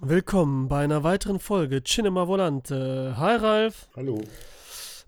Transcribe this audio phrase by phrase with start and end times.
[0.00, 3.16] Willkommen bei einer weiteren Folge Cinema Volante.
[3.18, 3.88] Hi Ralf.
[3.96, 4.20] Hallo.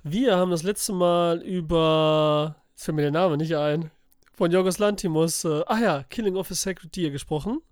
[0.03, 3.93] Wir haben das letzte Mal über, jetzt fällt mir der Name nicht ein,
[4.35, 7.63] von Yorgos Lantimos, äh, ach ja, Killing of a Sacred Deer gesprochen.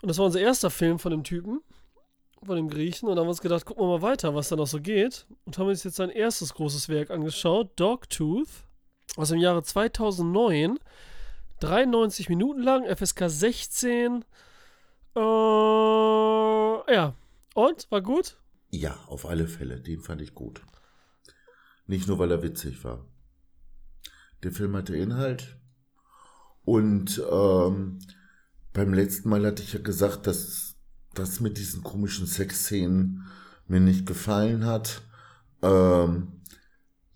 [0.00, 1.60] Und das war unser erster Film von dem Typen,
[2.44, 3.08] von dem Griechen.
[3.08, 5.26] Und dann haben wir uns gedacht, gucken wir mal weiter, was da noch so geht.
[5.44, 8.48] Und haben uns jetzt sein erstes großes Werk angeschaut, Dogtooth,
[9.16, 10.78] aus dem Jahre 2009.
[11.58, 14.24] 93 Minuten lang, FSK 16.
[15.14, 17.14] Äh, ja.
[17.54, 17.90] Und?
[17.90, 18.36] War gut?
[18.70, 19.80] Ja, auf alle Fälle.
[19.80, 20.62] Den fand ich gut.
[21.86, 23.04] Nicht nur, weil er witzig war.
[24.42, 25.56] Der Film hatte Inhalt.
[26.64, 27.98] Und ähm,
[28.72, 30.76] beim letzten Mal hatte ich ja gesagt, dass
[31.14, 33.26] das mit diesen komischen Sexszenen
[33.66, 35.02] mir nicht gefallen hat.
[35.62, 36.40] Ähm,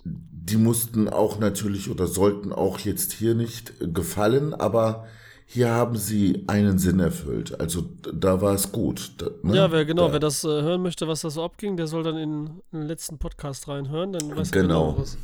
[0.04, 5.06] die mussten auch natürlich oder sollten auch jetzt hier nicht gefallen, aber
[5.48, 7.58] hier haben sie einen Sinn erfüllt.
[7.60, 9.12] Also da war es gut.
[9.18, 9.56] Da, ne?
[9.56, 10.14] Ja, wer genau, da.
[10.14, 12.88] wer das äh, hören möchte, was da so abging, der soll dann in, in den
[12.88, 14.92] letzten Podcast reinhören, dann weiß genau.
[14.92, 15.16] genau was.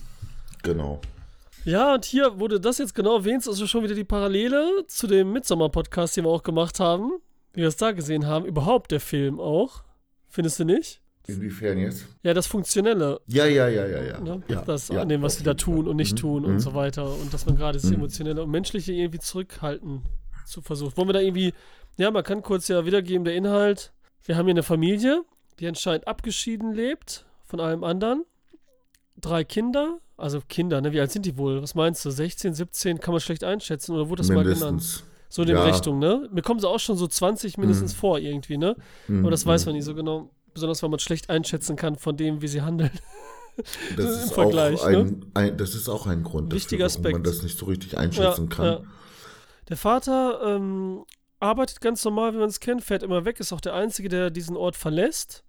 [0.62, 1.00] Genau.
[1.64, 5.32] Ja, und hier wurde das jetzt genau erwähnt, also schon wieder die Parallele zu dem
[5.32, 7.12] Midsommer-Podcast, den wir auch gemacht haben,
[7.52, 8.47] wie wir es da gesehen haben.
[8.47, 9.82] Überhaupt der Film auch.
[10.28, 11.02] Findest du nicht?
[11.27, 12.06] Inwiefern jetzt?
[12.23, 13.20] Ja, das Funktionelle.
[13.27, 14.20] Ja, ja, ja, ja, ja.
[14.20, 14.42] Ne?
[14.48, 16.17] ja das ja, annehmen, was sie da tun und nicht mhm.
[16.17, 16.48] tun mhm.
[16.48, 17.05] und so weiter.
[17.15, 17.97] Und dass man gerade das mhm.
[17.97, 20.03] Emotionelle und Menschliche irgendwie zurückhalten
[20.45, 20.97] zu versucht.
[20.97, 21.55] Wollen wir da irgendwie,
[21.97, 23.93] ja, man kann kurz ja wiedergeben, der Inhalt.
[24.25, 25.23] Wir haben hier eine Familie,
[25.61, 28.25] die anscheinend abgeschieden lebt von allem anderen.
[29.17, 30.93] Drei Kinder, also Kinder, ne?
[30.93, 31.62] Wie alt sind die wohl?
[31.62, 32.11] Was meinst du?
[32.11, 32.98] 16, 17?
[32.98, 34.61] Kann man schlecht einschätzen oder wurde das Mindestens.
[34.61, 35.05] mal genannt?
[35.28, 35.65] So in die ja.
[35.65, 36.28] Richtung, ne?
[36.33, 37.98] Mir kommen sie auch schon so 20 mindestens mhm.
[37.98, 38.77] vor irgendwie, ne?
[39.09, 42.42] Aber das weiß man nicht so genau besonders weil man schlecht einschätzen kann von dem,
[42.42, 42.92] wie sie handeln.
[43.97, 45.20] Das ist, Vergleich, auch ein, ne?
[45.34, 48.48] ein, das ist auch ein Grund, Wichtiger dafür, warum man das nicht so richtig einschätzen
[48.48, 48.64] ja, kann.
[48.64, 48.83] Ja.
[49.69, 51.05] Der Vater ähm,
[51.39, 54.31] arbeitet ganz normal, wie man es kennt, fährt immer weg, ist auch der Einzige, der
[54.31, 55.44] diesen Ort verlässt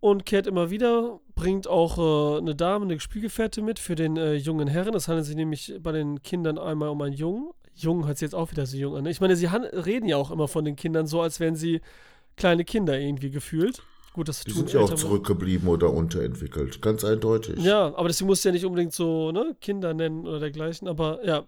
[0.00, 4.34] und kehrt immer wieder, bringt auch äh, eine Dame, eine Spielgefährte mit für den äh,
[4.34, 4.94] jungen Herren.
[4.94, 7.50] Es handelt sich nämlich bei den Kindern einmal um einen Jungen.
[7.74, 9.04] Jung hört sich jetzt auch wieder so jung an.
[9.04, 9.10] Ne?
[9.10, 11.80] Ich meine, sie reden ja auch immer von den Kindern so, als wären sie
[12.40, 13.82] kleine Kinder irgendwie gefühlt.
[14.12, 17.62] Gut, das Die sind ja auch zurückgeblieben oder unterentwickelt, ganz eindeutig.
[17.62, 21.44] Ja, aber das muss ja nicht unbedingt so ne, Kinder nennen oder dergleichen, aber ja.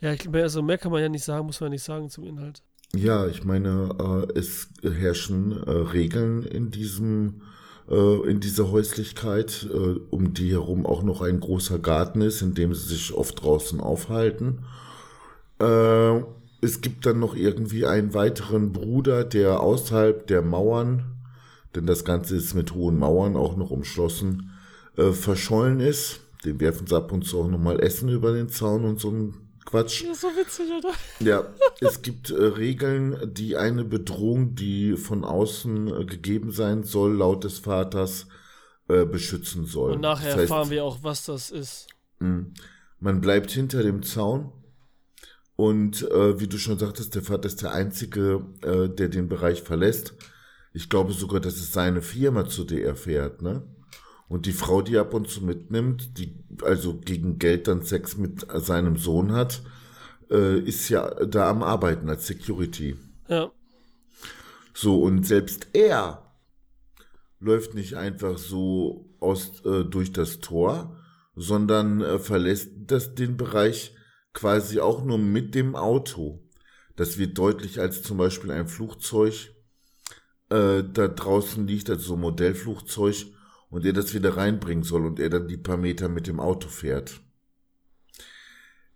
[0.00, 2.62] Ja, also mehr kann man ja nicht sagen, muss man ja nicht sagen zum Inhalt.
[2.96, 7.42] Ja, ich meine, äh, es herrschen äh, Regeln in diesem
[7.88, 12.54] äh, in dieser Häuslichkeit, äh, um die herum auch noch ein großer Garten ist, in
[12.54, 14.64] dem sie sich oft draußen aufhalten.
[15.60, 16.22] Äh,
[16.60, 21.16] es gibt dann noch irgendwie einen weiteren Bruder, der außerhalb der Mauern,
[21.74, 24.50] denn das Ganze ist mit hohen Mauern auch noch umschlossen,
[24.96, 26.20] äh, verschollen ist.
[26.44, 29.34] Den werfen sie ab und zu auch nochmal Essen über den Zaun und so ein
[29.64, 30.02] Quatsch.
[30.02, 30.92] Ja, so witzig, oder?
[31.20, 31.44] Ja,
[31.80, 37.44] es gibt äh, Regeln, die eine Bedrohung, die von außen äh, gegeben sein soll, laut
[37.44, 38.26] des Vaters,
[38.88, 39.92] äh, beschützen soll.
[39.92, 41.86] Und nachher das heißt, erfahren wir auch, was das ist.
[42.18, 42.46] Mh,
[42.98, 44.52] man bleibt hinter dem Zaun
[45.60, 49.60] und äh, wie du schon sagtest, der Vater ist der Einzige, äh, der den Bereich
[49.60, 50.14] verlässt.
[50.72, 53.62] Ich glaube sogar, dass es seine Firma, zu der er fährt, ne?
[54.26, 58.46] Und die Frau, die ab und zu mitnimmt, die also gegen Geld dann Sex mit
[58.54, 59.60] seinem Sohn hat,
[60.30, 62.96] äh, ist ja da am Arbeiten als Security.
[63.28, 63.52] Ja.
[64.72, 66.22] So, und selbst er
[67.38, 70.96] läuft nicht einfach so aus, äh, durch das Tor,
[71.36, 73.94] sondern äh, verlässt das, den Bereich
[74.40, 76.40] quasi auch nur mit dem Auto.
[76.96, 79.54] Das wird deutlich, als zum Beispiel ein Flugzeug
[80.48, 83.26] äh, da draußen liegt, also so ein Modellflugzeug,
[83.68, 86.68] und er das wieder reinbringen soll und er dann die paar Meter mit dem Auto
[86.68, 87.20] fährt.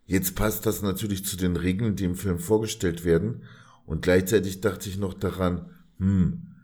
[0.06, 3.44] Jetzt passt das natürlich zu den Regeln, die im Film vorgestellt werden,
[3.84, 6.54] und gleichzeitig dachte ich noch daran, hm,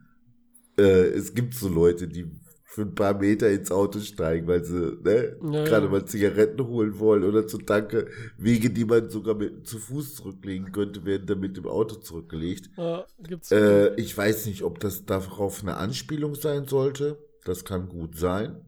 [0.78, 2.30] äh, es gibt so Leute, die
[2.70, 5.90] für ein paar Meter ins Auto steigen, weil sie ne, ja, gerade ja.
[5.90, 8.06] mal Zigaretten holen wollen oder zu Tanke.
[8.38, 12.70] Wege, die man sogar mit, zu Fuß zurücklegen könnte, werden dann mit dem Auto zurückgelegt.
[12.76, 13.04] Ja,
[13.50, 17.18] äh, ich weiß nicht, ob das darauf eine Anspielung sein sollte.
[17.44, 18.60] Das kann gut sein.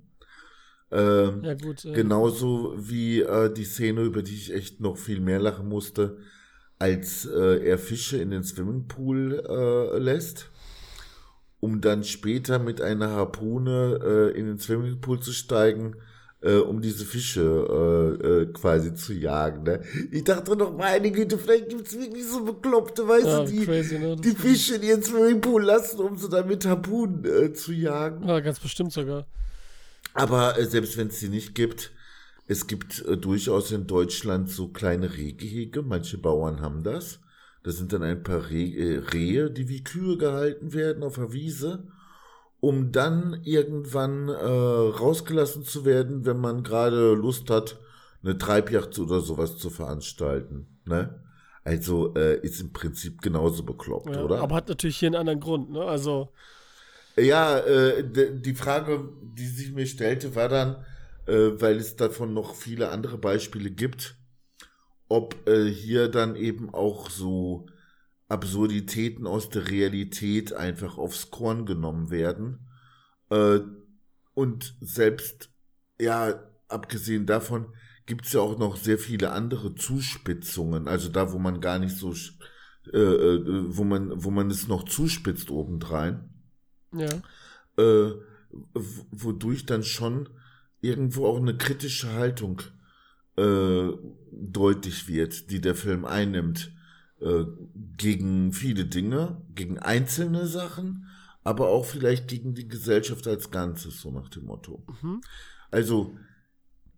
[0.91, 5.21] Ähm, ja, gut, äh, genauso wie äh, die Szene, über die ich echt noch viel
[5.21, 6.19] mehr lachen musste,
[6.81, 10.51] als äh, er Fische in den Swimmingpool äh, lässt
[11.63, 15.95] um dann später mit einer Harpune äh, in den Swimmingpool zu steigen,
[16.41, 19.63] äh, um diese Fische äh, äh, quasi zu jagen.
[19.63, 19.81] Ne?
[20.11, 23.97] Ich dachte noch, meine Güte, vielleicht gibt's wirklich so Bekloppte, weißt ja, du, die, crazy,
[23.97, 24.17] ne?
[24.17, 28.27] die Fische in ihren Swimmingpool lassen, um sie dann mit Harpunen äh, zu jagen.
[28.27, 29.25] Ja, ganz bestimmt sogar.
[30.15, 31.93] Aber äh, selbst wenn es sie nicht gibt,
[32.49, 37.21] es gibt äh, durchaus in Deutschland so kleine Rehgehege, manche Bauern haben das
[37.63, 41.87] Das sind dann ein paar äh, Rehe, die wie Kühe gehalten werden auf der Wiese,
[42.61, 47.79] um dann irgendwann äh, rausgelassen zu werden, wenn man gerade Lust hat,
[48.23, 50.67] eine Treibjacht oder sowas zu veranstalten.
[50.85, 51.21] Ne?
[51.65, 54.41] Also äh, ist im Prinzip genauso bekloppt, Ja, oder?
[54.41, 55.83] aber hat natürlich hier einen anderen Grund, ne?
[55.85, 56.31] Also,
[57.17, 58.05] Ja, äh,
[58.41, 60.85] die Frage, die sich mir stellte, war dann,
[61.27, 64.17] äh, weil es davon noch viele andere Beispiele gibt,
[65.13, 67.67] ob äh, hier dann eben auch so
[68.29, 72.71] Absurditäten aus der Realität einfach aufs Korn genommen werden.
[73.29, 73.61] Äh,
[74.33, 75.51] und selbst,
[76.01, 77.67] ja, abgesehen davon,
[78.07, 81.95] gibt es ja auch noch sehr viele andere Zuspitzungen, also da, wo man gar nicht
[81.95, 82.15] so,
[82.93, 86.31] äh, äh, wo man, wo man es noch zuspitzt obendrein
[86.95, 87.09] ja.
[87.77, 88.15] äh,
[88.75, 90.29] wodurch dann schon
[90.81, 92.63] irgendwo auch eine kritische Haltung
[93.37, 93.89] äh,
[94.31, 96.73] deutlich wird, die der Film einnimmt
[97.21, 97.45] äh,
[97.97, 101.07] gegen viele Dinge, gegen einzelne Sachen,
[101.45, 104.83] aber auch vielleicht gegen die Gesellschaft als Ganzes, so nach dem Motto.
[105.03, 105.21] Mhm.
[105.71, 106.17] Also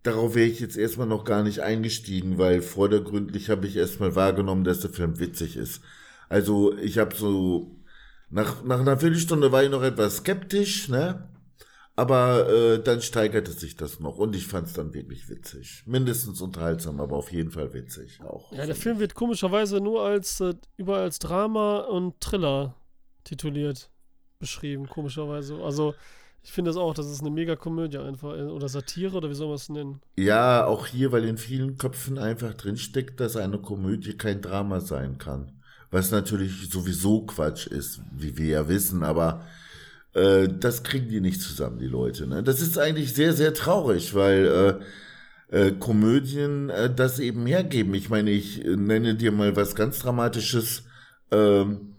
[0.03, 4.63] darauf wäre ich jetzt erstmal noch gar nicht eingestiegen, weil vordergründlich habe ich erstmal wahrgenommen,
[4.63, 5.81] dass der Film witzig ist.
[6.29, 7.79] Also ich habe so
[8.29, 11.29] nach, nach einer Viertelstunde war ich noch etwas skeptisch, ne?
[11.97, 15.83] Aber äh, dann steigerte sich das noch und ich fand es dann wirklich witzig.
[15.85, 18.51] Mindestens unterhaltsam, aber auf jeden Fall witzig auch.
[18.51, 22.75] Ja, der Film wird komischerweise nur als äh, überall als Drama und Thriller
[23.23, 23.89] tituliert
[24.39, 25.55] beschrieben, komischerweise.
[25.63, 25.95] Also
[26.43, 28.37] ich finde das auch, das ist eine Mega-Komödie einfach.
[28.37, 30.01] äh, Oder Satire oder wie soll man es nennen?
[30.17, 35.17] Ja, auch hier, weil in vielen Köpfen einfach drinsteckt, dass eine Komödie kein Drama sein
[35.17, 35.61] kann.
[35.91, 39.45] Was natürlich sowieso Quatsch ist, wie wir ja wissen, aber
[40.15, 42.25] äh, das kriegen die nicht zusammen, die Leute.
[42.25, 42.41] Ne?
[42.41, 44.81] Das ist eigentlich sehr, sehr traurig, weil
[45.51, 47.93] äh, äh, Komödien äh, das eben hergeben.
[47.93, 50.83] Ich meine, ich äh, nenne dir mal was ganz Dramatisches.
[51.31, 51.95] Ähm,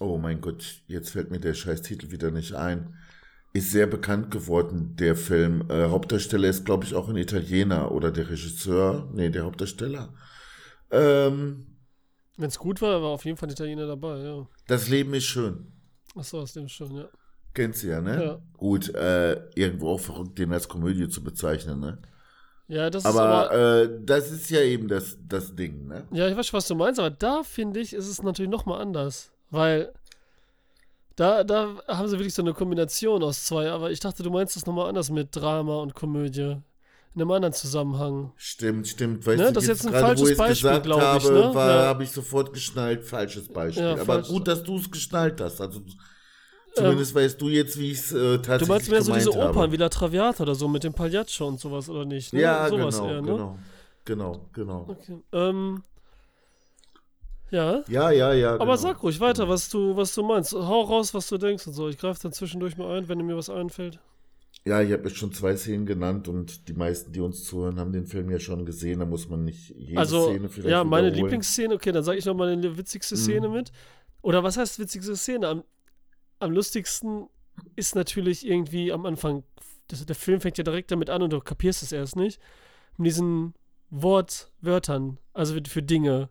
[0.00, 2.96] oh mein Gott, jetzt fällt mir der Scheißtitel wieder nicht ein.
[3.52, 5.64] Ist sehr bekannt geworden, der Film.
[5.70, 9.08] Äh, Hauptdarsteller ist, glaube ich, auch ein Italiener oder der Regisseur.
[9.12, 10.12] Nee, der Hauptdarsteller.
[10.90, 11.66] Ähm,
[12.36, 14.46] Wenn es gut war, war auf jeden Fall ein Italiener dabei, ja.
[14.66, 15.72] das Leben ist schön.
[16.16, 17.08] Achso, aus dem schon, ja.
[17.54, 18.24] Kennst du ja, ne?
[18.24, 18.38] Ja.
[18.56, 21.98] Gut, äh, irgendwo auch verrückt, den als Komödie zu bezeichnen, ne?
[22.68, 23.82] Ja, das ist Aber aber.
[23.82, 26.06] äh, das ist ja eben das, das Ding, ne?
[26.12, 28.80] Ja, ich weiß schon, was du meinst, aber da finde ich, ist es natürlich nochmal
[28.80, 29.32] anders.
[29.50, 29.92] Weil
[31.16, 34.56] da, da haben sie wirklich so eine Kombination aus zwei, aber ich dachte, du meinst
[34.56, 36.56] das nochmal anders mit Drama und Komödie.
[37.16, 38.32] In einem anderen Zusammenhang.
[38.36, 39.26] Stimmt, stimmt.
[39.26, 41.40] Weißt Ne, du, das ist jetzt ein gerade, falsches Beispiel, gesagt glaub ich, habe, ne?
[41.54, 41.86] Ja.
[41.86, 43.82] habe ich sofort geschnallt, falsches Beispiel.
[43.82, 44.28] Ja, Aber falsch.
[44.28, 45.60] gut, dass du es geschnallt hast.
[45.60, 45.82] Also
[46.74, 49.56] zumindest weißt du jetzt, wie ich es äh, tatsächlich Du meinst mehr so diese Opern
[49.56, 49.72] habe.
[49.72, 52.32] wie La Traviata oder so mit dem Pagliaccio und sowas, oder nicht?
[52.32, 52.40] Ne?
[52.40, 53.26] Ja, sowas genau, eher, ne?
[53.26, 53.58] genau,
[54.04, 54.86] genau, genau.
[54.88, 55.18] Okay.
[55.32, 55.82] Ähm,
[57.50, 57.82] ja.
[57.88, 58.54] Ja, ja, ja.
[58.54, 58.76] Aber genau.
[58.76, 60.52] sag ruhig weiter, was du, was du meinst.
[60.52, 61.88] Hau raus, was du denkst und so.
[61.88, 63.98] Ich greife dann zwischendurch mal ein, wenn mir was einfällt.
[64.64, 67.92] Ja, ich habe jetzt schon zwei Szenen genannt und die meisten, die uns zuhören, haben
[67.92, 69.00] den Film ja schon gesehen.
[69.00, 71.10] Da muss man nicht jede Also, Szene vielleicht ja, meine.
[71.10, 73.54] Lieblingsszene, okay, dann sage ich noch mal eine witzigste Szene Mhm.
[73.54, 73.72] mit.
[74.22, 75.48] Oder was heißt witzigste Szene?
[75.48, 75.64] Am,
[76.40, 77.28] am lustigsten
[77.76, 79.44] ist natürlich irgendwie am Anfang,
[79.88, 82.40] das, der Film fängt ja direkt damit an und du kapierst es erst nicht,
[82.96, 83.54] mit diesen
[83.90, 86.28] Wortwörtern, also für- Dinge,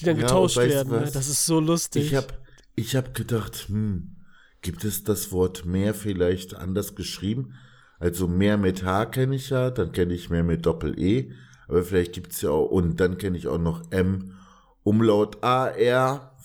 [0.00, 0.92] die dann Ja, getauscht werden.
[0.92, 1.10] Ne?
[1.12, 2.06] Das ist so lustig.
[2.06, 2.34] Ich habe
[2.76, 4.16] ich hab gedacht, hm,
[4.62, 7.54] gibt es das Wort mehr vielleicht anders geschrieben?
[8.00, 11.32] Also mehr mit H kenne ich ja, dann kenne ich mehr mit Doppel-E,
[11.68, 14.34] aber vielleicht gibt's ja auch, und dann kenne ich auch noch M,
[14.82, 16.36] Umlaut AR,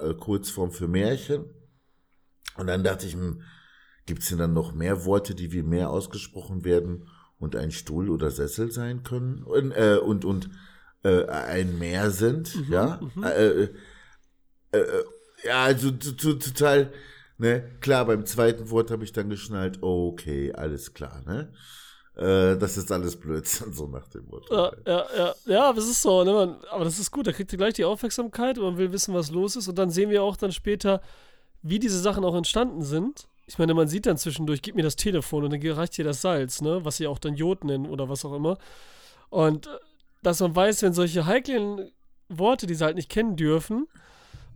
[0.00, 1.44] äh, Kurzform für Märchen.
[2.58, 3.42] Und dann dachte ich, hm,
[4.06, 7.08] gibt's denn dann noch mehr Worte, die wie mehr ausgesprochen werden
[7.38, 10.48] und ein Stuhl oder Sessel sein können und, äh, und, und
[11.02, 13.00] äh, ein Meer sind, ja?
[13.22, 13.68] Äh, äh,
[14.72, 15.04] äh,
[15.44, 16.92] ja, also total,
[17.38, 21.52] ne, klar, beim zweiten Wort habe ich dann geschnallt, okay, alles klar, ne?
[22.16, 24.54] Äh, das ist alles Blödsinn, so nach dem Motto.
[24.54, 27.32] Ja, ja, ja, ja, aber es ist so, ne, man, aber das ist gut, da
[27.32, 30.10] kriegt ihr gleich die Aufmerksamkeit und man will wissen, was los ist und dann sehen
[30.10, 31.02] wir auch dann später,
[31.68, 33.28] wie diese Sachen auch entstanden sind.
[33.46, 36.20] Ich meine, man sieht dann zwischendurch, gib mir das Telefon und dann reicht hier das
[36.20, 38.58] Salz, ne, was sie auch dann Jod nennen oder was auch immer.
[39.30, 39.70] Und äh,
[40.22, 41.90] dass man weiß, wenn solche heiklen
[42.28, 43.86] Worte, die sie halt nicht kennen dürfen,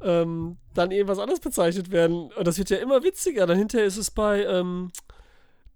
[0.03, 2.33] ähm, dann eben was anderes bezeichnet werden.
[2.33, 3.47] Und das wird ja immer witziger.
[3.47, 4.91] Dann hinterher ist es bei, ähm,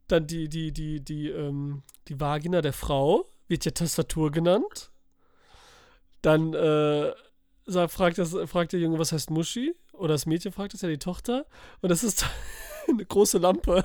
[0.08, 4.90] dann die, die, die, die, ähm, die Vagina der Frau wird ja Tastatur genannt.
[6.22, 7.12] Dann äh,
[7.88, 9.74] fragt, das, fragt der Junge, was heißt Muschi?
[9.98, 11.46] Oder das Mädchen fragt das ja die Tochter.
[11.80, 12.24] Und das ist
[12.88, 13.72] eine große Lampe.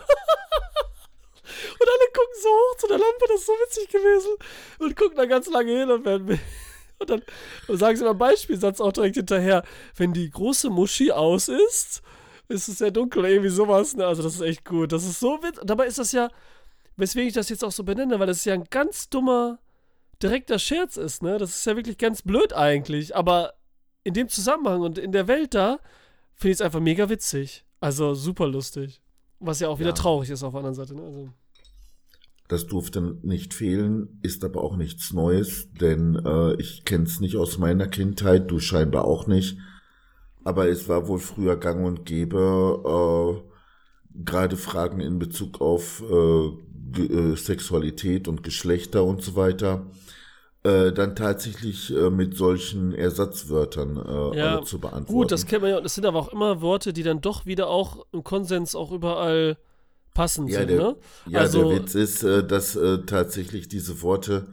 [1.79, 4.31] Und alle gucken so hoch zu der Lampe, das ist so witzig gewesen.
[4.79, 6.39] Und gucken da ganz lange hin und werden.
[6.99, 7.21] Und dann
[7.69, 9.63] sagen sie mal einen Beispielsatz auch direkt hinterher.
[9.95, 12.01] Wenn die große Muschi aus ist,
[12.49, 13.95] ist es sehr dunkel irgendwie sowas.
[13.95, 14.05] Ne?
[14.05, 14.91] Also das ist echt gut.
[14.91, 15.63] Das ist so witzig.
[15.65, 16.29] Dabei ist das ja,
[16.97, 19.59] weswegen ich das jetzt auch so benenne, weil das ja ein ganz dummer,
[20.21, 21.23] direkter Scherz ist.
[21.23, 21.37] Ne?
[21.37, 23.15] Das ist ja wirklich ganz blöd eigentlich.
[23.15, 23.53] Aber
[24.03, 25.79] in dem Zusammenhang und in der Welt da
[26.35, 27.65] finde ich es einfach mega witzig.
[27.79, 29.01] Also super lustig.
[29.39, 29.95] Was ja auch wieder Ja.
[29.95, 30.95] traurig ist auf der anderen Seite.
[30.95, 31.01] Ne?
[31.03, 31.29] Also,
[32.47, 37.35] Das durfte nicht fehlen, ist aber auch nichts Neues, denn äh, ich kenne es nicht
[37.37, 39.57] aus meiner Kindheit, du scheinbar auch nicht.
[40.43, 47.01] Aber es war wohl früher gang und gäbe, äh, gerade Fragen in Bezug auf äh,
[47.03, 49.85] äh, Sexualität und Geschlechter und so weiter,
[50.63, 53.97] äh, dann tatsächlich äh, mit solchen Ersatzwörtern
[54.33, 55.13] äh, Ja, zu beantworten.
[55.13, 55.81] gut, das kennt man ja.
[55.81, 59.57] Das sind aber auch immer Worte, die dann doch wieder auch im Konsens auch überall
[60.13, 60.69] passend Ja, sind.
[60.69, 60.95] der- ne?
[61.29, 64.47] Ja, also, der Witz ist, äh, dass äh, tatsächlich diese Worte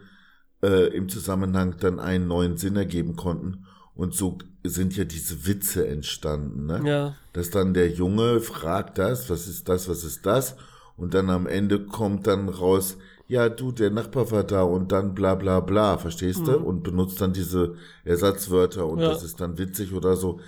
[0.62, 3.66] im Zusammenhang dann einen neuen Sinn ergeben konnten.
[3.94, 6.82] Und so sind ja diese Witze entstanden, ne?
[6.88, 10.56] Ja, Dass dann der Junge fragt das, was ist das, was ist das?
[10.96, 12.96] Und dann am Ende kommt dann raus,
[13.28, 16.56] ja, du, der Nachbar war da und dann bla bla bla, verstehst du?
[16.58, 19.02] Und benutzt dann diese Ersatzwörter und Mhm.
[19.02, 19.08] Ja.
[19.10, 20.40] das ist dann witzig oder so.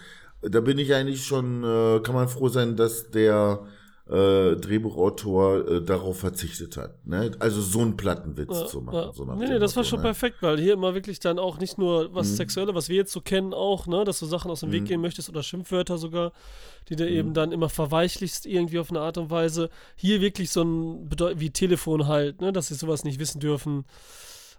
[0.42, 3.60] Da bin ich eigentlich schon, äh, kann man froh sein, dass der
[4.10, 7.06] äh, Drehbuchautor äh, darauf verzichtet hat.
[7.06, 7.30] Ne?
[7.40, 8.94] Also so einen Plattenwitz ja, zu machen.
[8.96, 9.12] ja.
[9.12, 10.04] So nee, nee, das war schon ne?
[10.04, 12.14] perfekt, weil hier immer wirklich dann auch nicht nur Mhm.
[12.14, 14.86] was Sexuelle, was wir jetzt so kennen, auch, ne, dass du Sachen aus dem Weg
[14.86, 16.32] gehen möchtest oder Schimpfwörter sogar,
[16.88, 16.98] die Mhm.
[16.98, 19.68] du eben dann immer verweichlichst irgendwie auf eine Art und Weise.
[19.96, 23.84] Hier wirklich so ein Bedeu wie Telefon halt, ne, dass sie sowas nicht wissen dürfen.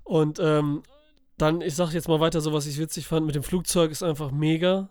[0.03, 0.83] Und ähm,
[1.37, 4.03] dann, ich sag jetzt mal weiter, so was ich witzig fand mit dem Flugzeug ist
[4.03, 4.89] einfach mega.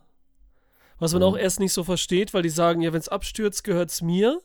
[0.98, 1.28] Was man Mhm.
[1.28, 4.40] auch erst nicht so versteht, weil die sagen, ja, wenn es abstürzt, gehört es mir.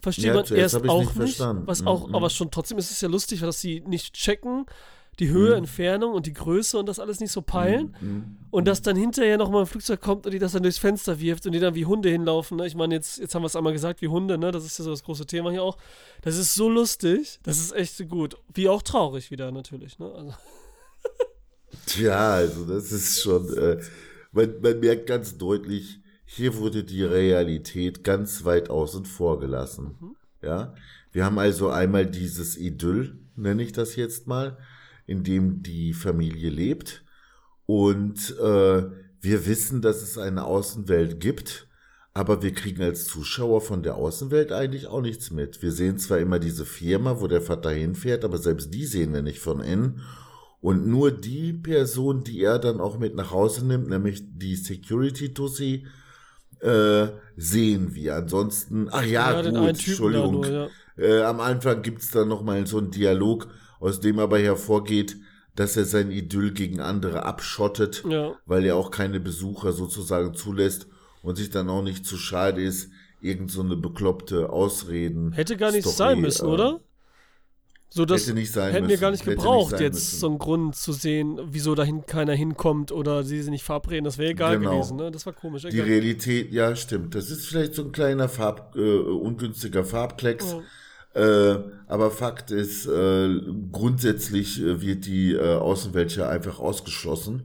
[0.00, 1.40] Versteht Ja, man erst auch nicht nicht.
[1.40, 2.14] Was Mhm, auch, mhm.
[2.14, 4.66] aber schon trotzdem ist es ja lustig, dass sie nicht checken,
[5.18, 5.58] die Höhe, Mhm.
[5.64, 7.96] Entfernung und die Größe und das alles nicht so peilen.
[8.00, 8.36] Mhm.
[8.50, 11.46] Und dass dann hinterher nochmal ein Flugzeug kommt und die das dann durchs Fenster wirft
[11.46, 12.58] und die dann wie Hunde hinlaufen.
[12.58, 12.66] Ne?
[12.66, 14.50] Ich meine, jetzt, jetzt haben wir es einmal gesagt, wie Hunde, ne?
[14.52, 15.78] Das ist ja so das große Thema hier auch.
[16.20, 17.40] Das ist so lustig.
[17.44, 18.36] Das ist echt gut.
[18.52, 20.12] Wie auch traurig wieder natürlich, ne?
[20.14, 20.34] Also,
[21.86, 23.78] Tja, also das ist schon, äh,
[24.32, 29.94] man, man merkt ganz deutlich, hier wurde die Realität ganz weit außen vor gelassen.
[30.42, 30.74] Ja,
[31.12, 34.58] wir haben also einmal dieses Idyll, nenne ich das jetzt mal,
[35.06, 37.04] in dem die Familie lebt
[37.64, 38.82] und äh,
[39.20, 41.68] wir wissen, dass es eine Außenwelt gibt,
[42.12, 45.62] aber wir kriegen als Zuschauer von der Außenwelt eigentlich auch nichts mit.
[45.62, 49.22] Wir sehen zwar immer diese Firma, wo der Vater hinfährt, aber selbst die sehen wir
[49.22, 50.00] nicht von innen.
[50.60, 55.86] Und nur die Person, die er dann auch mit nach Hause nimmt, nämlich die Security-Tussi,
[56.60, 58.16] äh, sehen wir.
[58.16, 60.32] Ansonsten, ach ja, den gut, Entschuldigung.
[60.32, 60.68] nur, ja.
[60.96, 63.48] äh, am Anfang gibt's dann nochmal so einen Dialog,
[63.80, 65.16] aus dem aber hervorgeht,
[65.54, 68.34] dass er sein Idyll gegen andere abschottet, Ja.
[68.46, 70.86] weil er auch keine Besucher sozusagen zulässt
[71.22, 75.32] und sich dann auch nicht zu schade ist, irgend so eine bekloppte Ausreden.
[75.32, 76.80] Hätte gar nicht Story, sein müssen, äh, oder?
[77.96, 80.18] So, das hätte nicht hätten wir gar nicht Hätte nicht gebraucht, sein jetzt müssen.
[80.18, 84.04] so einen Grund zu sehen, wieso dahin keiner hinkommt oder sie sich nicht verabreden.
[84.04, 84.72] Das wäre egal Genau.
[84.72, 85.10] gewesen, ne?
[85.10, 85.62] Das war komisch.
[85.62, 85.86] Die Egal.
[85.86, 87.14] Realität, ja, stimmt.
[87.14, 90.56] Das ist vielleicht so ein kleiner Farb, äh, ungünstiger Farbklecks.
[91.14, 91.52] Ja.
[91.54, 93.40] Äh, aber Fakt ist, äh,
[93.72, 97.44] grundsätzlich äh, wird die äh, Außenwelt ja einfach ausgeschlossen.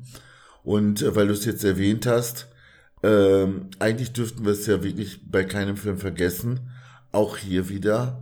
[0.64, 2.48] Und äh, weil du es jetzt erwähnt hast,
[3.04, 6.60] ähm, eigentlich dürften wir es ja wirklich bei keinem Film vergessen.
[7.14, 8.22] Auch hier wieder.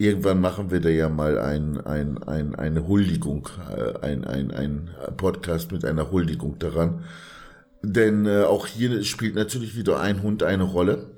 [0.00, 4.90] Irgendwann machen wir da ja mal ein, ein, ein, eine Huldigung, äh, ein, ein, ein
[5.18, 7.04] Podcast mit einer Huldigung daran.
[7.82, 11.10] Denn äh, auch hier spielt natürlich wieder ein Hund eine Rolle.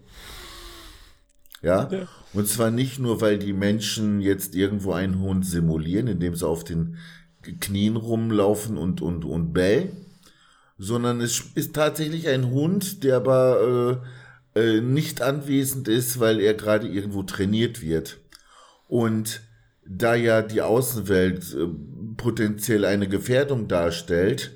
[1.63, 1.89] Ja?
[1.93, 2.09] Ja.
[2.33, 6.65] Und zwar nicht nur, weil die Menschen jetzt irgendwo einen Hund simulieren, indem sie auf
[6.65, 6.97] den
[7.61, 9.93] Knien rumlaufen und, und, und bellen,
[10.77, 14.03] sondern es ist tatsächlich ein Hund, der aber
[14.57, 18.19] äh, äh, nicht anwesend ist, weil er gerade irgendwo trainiert wird.
[18.93, 19.41] Und
[19.87, 21.67] da ja die Außenwelt äh,
[22.19, 24.53] potenziell eine Gefährdung darstellt,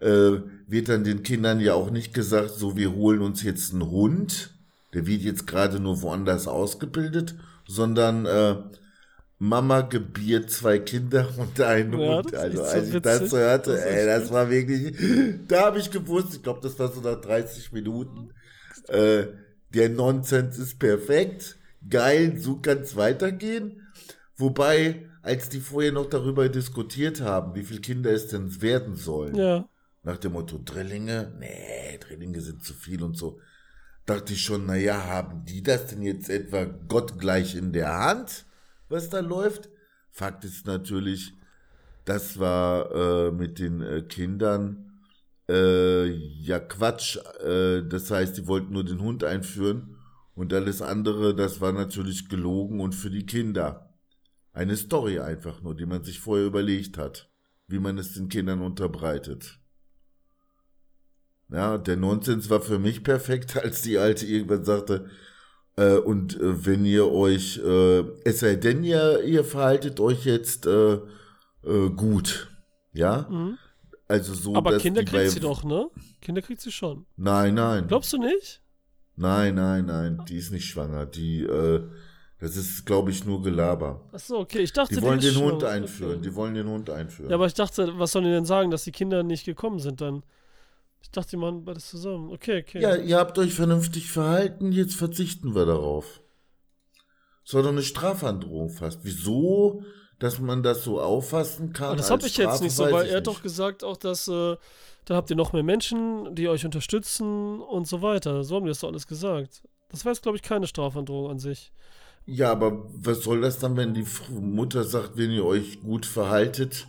[0.00, 0.32] äh,
[0.68, 4.54] wird dann den Kindern ja auch nicht gesagt, so wir holen uns jetzt einen Hund,
[4.94, 7.34] der wird jetzt gerade nur woanders ausgebildet,
[7.66, 8.56] sondern äh,
[9.38, 12.34] Mama gebiert zwei Kinder und einen Ja, Hund.
[12.34, 14.94] Also echt so als ich das hörte, Das ey, das war wirklich,
[15.48, 18.32] da habe ich gewusst, ich glaube, das war so nach 30 Minuten,
[18.88, 19.26] äh,
[19.74, 23.86] der Nonsens ist perfekt, geil, so kann's weitergehen.
[24.36, 29.34] Wobei, als die vorher noch darüber diskutiert haben, wie viele Kinder es denn werden sollen,
[29.34, 29.68] Ja.
[30.02, 33.38] nach dem Motto Drillinge, nee, Drillinge sind zu viel und so,
[34.06, 38.46] dachte ich schon, naja, haben die das denn jetzt etwa gottgleich in der Hand,
[38.88, 39.68] was da läuft?
[40.10, 41.34] Fakt ist natürlich,
[42.06, 44.90] das war äh, mit den äh, Kindern
[45.48, 47.18] äh, ja Quatsch.
[47.44, 49.89] Äh, das heißt, die wollten nur den Hund einführen
[50.40, 53.92] und alles andere, das war natürlich gelogen und für die Kinder.
[54.54, 57.30] Eine Story einfach nur, die man sich vorher überlegt hat,
[57.66, 59.58] wie man es den Kindern unterbreitet.
[61.50, 65.10] Ja, der Nonsens war für mich perfekt, als die Alte irgendwann sagte,
[65.76, 70.64] äh, und äh, wenn ihr euch, äh, es sei denn, ihr, ihr verhaltet euch jetzt
[70.64, 70.94] äh,
[71.64, 72.48] äh, gut.
[72.94, 73.28] Ja?
[73.28, 73.58] Mhm.
[74.08, 75.90] Also so, Aber Kinder kriegt sie doch, ne?
[76.22, 77.04] Kinder kriegt sie schon.
[77.18, 77.88] Nein, nein.
[77.88, 78.59] Glaubst du nicht?
[79.20, 80.24] Nein, nein, nein.
[80.28, 81.04] Die ist nicht schwanger.
[81.04, 81.82] Die, äh,
[82.38, 84.00] das ist, glaube ich, nur Gelaber.
[84.12, 84.60] Achso, okay.
[84.60, 86.12] Ich dachte, Die wollen ist den Hund einführen.
[86.12, 86.22] Okay.
[86.22, 87.28] Die wollen den Hund einführen.
[87.28, 90.00] Ja, aber ich dachte, was sollen die denn sagen, dass die Kinder nicht gekommen sind
[90.00, 90.22] dann?
[91.02, 92.30] Ich dachte, die machen beides zusammen.
[92.30, 92.80] Okay, okay.
[92.80, 96.22] Ja, ihr habt euch vernünftig verhalten, jetzt verzichten wir darauf.
[97.44, 99.00] Das war doch eine Strafandrohung fast.
[99.04, 99.84] Wieso,
[100.20, 101.88] dass man das so auffassen kann?
[101.88, 104.28] Aber das habe ich jetzt Strafe, nicht so, weil er hat doch gesagt auch, dass
[104.28, 104.56] äh,
[105.06, 108.44] da habt ihr noch mehr Menschen, die euch unterstützen und so weiter.
[108.44, 109.62] So haben die das doch alles gesagt.
[109.88, 111.72] Das war jetzt, glaube ich, keine Strafandrohung an sich.
[112.26, 114.06] Ja, aber was soll das dann, wenn die
[114.38, 116.86] Mutter sagt, wenn ihr euch gut verhaltet,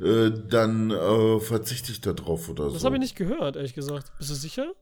[0.00, 2.74] äh, dann äh, verzichte ich da drauf oder so?
[2.74, 4.12] Das habe ich nicht gehört, ehrlich gesagt.
[4.18, 4.72] Bist du sicher?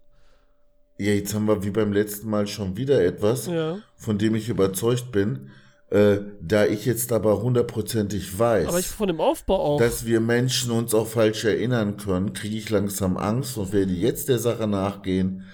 [0.99, 3.79] Ja, jetzt haben wir wie beim letzten Mal schon wieder etwas, Ja.
[3.97, 5.51] von dem ich überzeugt bin,
[5.93, 8.69] äh, da ich jetzt aber hundertprozentig weiß.
[8.69, 9.79] Aber ich von dem Aufbau auch.
[9.79, 14.31] dass wir Menschen uns auch falsch erinnern können, kriege ich langsam Angst und werde jetzt
[14.31, 15.45] der Sache nachgehen,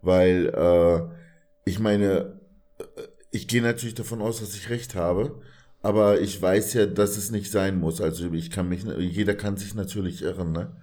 [0.00, 2.38] weil äh, ich meine,
[2.78, 2.84] äh,
[3.32, 5.40] ich gehe natürlich davon aus, dass ich recht habe,
[5.82, 8.00] aber ich weiß ja, dass es nicht sein muss.
[8.00, 10.76] Also ich kann mich, jeder kann sich natürlich irren, ne?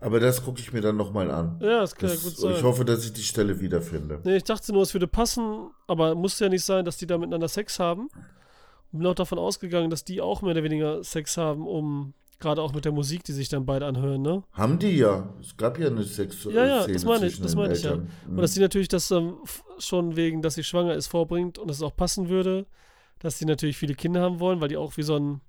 [0.00, 1.58] Aber das gucke ich mir dann nochmal an.
[1.60, 2.52] ja, das kann Das, ja gut sein.
[2.54, 4.20] ich hoffe, dass ich die Stelle wiederfinde.
[4.24, 7.18] Nee, ich dachte nur, es würde passen, aber muss ja nicht sein, dass die da
[7.18, 8.08] miteinander Sex haben.
[8.92, 12.72] Bin auch davon ausgegangen, dass die auch mehr oder weniger Sex haben, um gerade auch
[12.72, 14.44] mit der Musik, die sich dann beide anhören, ne?
[14.52, 15.28] Haben die ja.
[15.40, 17.90] Es gab ja eine Sex Ja, ja, Szene das meine ich, das meine ich ja.
[17.90, 18.10] Eltern.
[18.28, 19.38] Und dass die natürlich das ähm,
[19.78, 22.66] schon wegen, dass sie schwanger ist, vorbringt und es auch passen würde,
[23.18, 25.40] dass die natürlich viele Kinder haben wollen, weil die auch wie so ein,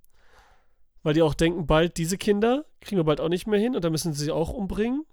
[1.04, 3.84] weil die auch denken, bald diese Kinder kriegen wir bald auch nicht mehr hin und
[3.84, 5.06] dann müssen sie sie auch umbringen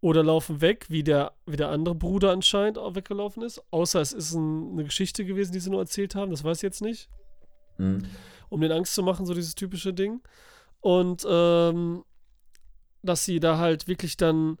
[0.00, 3.62] oder laufen weg, wie der, wie der andere Bruder anscheinend auch weggelaufen ist.
[3.70, 6.62] Außer es ist ein, eine Geschichte gewesen, die sie nur erzählt haben, das weiß ich
[6.62, 7.10] jetzt nicht
[7.78, 8.04] Mhm.
[8.50, 10.20] um den Angst zu machen, so dieses typische Ding.
[10.80, 12.04] Und ähm,
[13.02, 14.58] dass sie da halt wirklich dann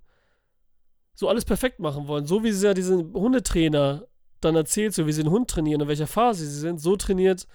[1.14, 2.26] so alles perfekt machen wollen.
[2.26, 4.06] So wie sie ja diesen Hundetrainer
[4.40, 7.46] dann erzählt, so wie sie den Hund trainieren, in welcher Phase sie sind, so trainiert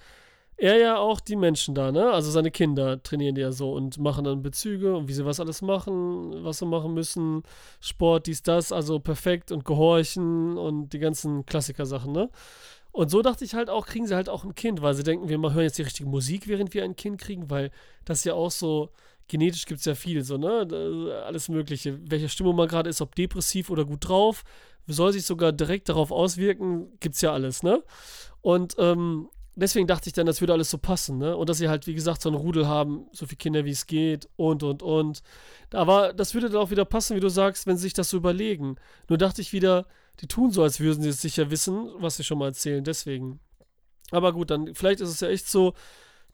[0.56, 2.12] er ja auch die Menschen da, ne?
[2.12, 5.40] Also seine Kinder trainieren die ja so und machen dann Bezüge und wie sie was
[5.40, 7.42] alles machen, was sie machen müssen,
[7.80, 12.30] Sport, dies, das, also perfekt und gehorchen und die ganzen Klassiker-Sachen, ne?
[12.94, 15.28] Und so dachte ich halt auch, kriegen sie halt auch ein Kind, weil sie denken,
[15.28, 17.72] wir hören jetzt die richtige Musik, während wir ein Kind kriegen, weil
[18.04, 18.90] das ja auch so,
[19.26, 21.24] genetisch gibt es ja viel, so, ne?
[21.26, 21.98] Alles Mögliche.
[22.08, 24.44] Welche Stimmung man gerade ist, ob depressiv oder gut drauf,
[24.86, 27.82] soll sich sogar direkt darauf auswirken, gibt's ja alles, ne?
[28.42, 31.36] Und ähm, deswegen dachte ich dann, das würde alles so passen, ne?
[31.36, 33.88] Und dass sie halt, wie gesagt, so ein Rudel haben, so viele Kinder wie es
[33.88, 35.20] geht und und und.
[35.72, 38.18] Aber das würde dann auch wieder passen, wie du sagst, wenn sie sich das so
[38.18, 38.76] überlegen.
[39.08, 39.84] Nur dachte ich wieder,
[40.20, 43.40] die tun so, als würden sie es sicher wissen, was sie schon mal erzählen, deswegen.
[44.10, 45.74] Aber gut, dann, vielleicht ist es ja echt so,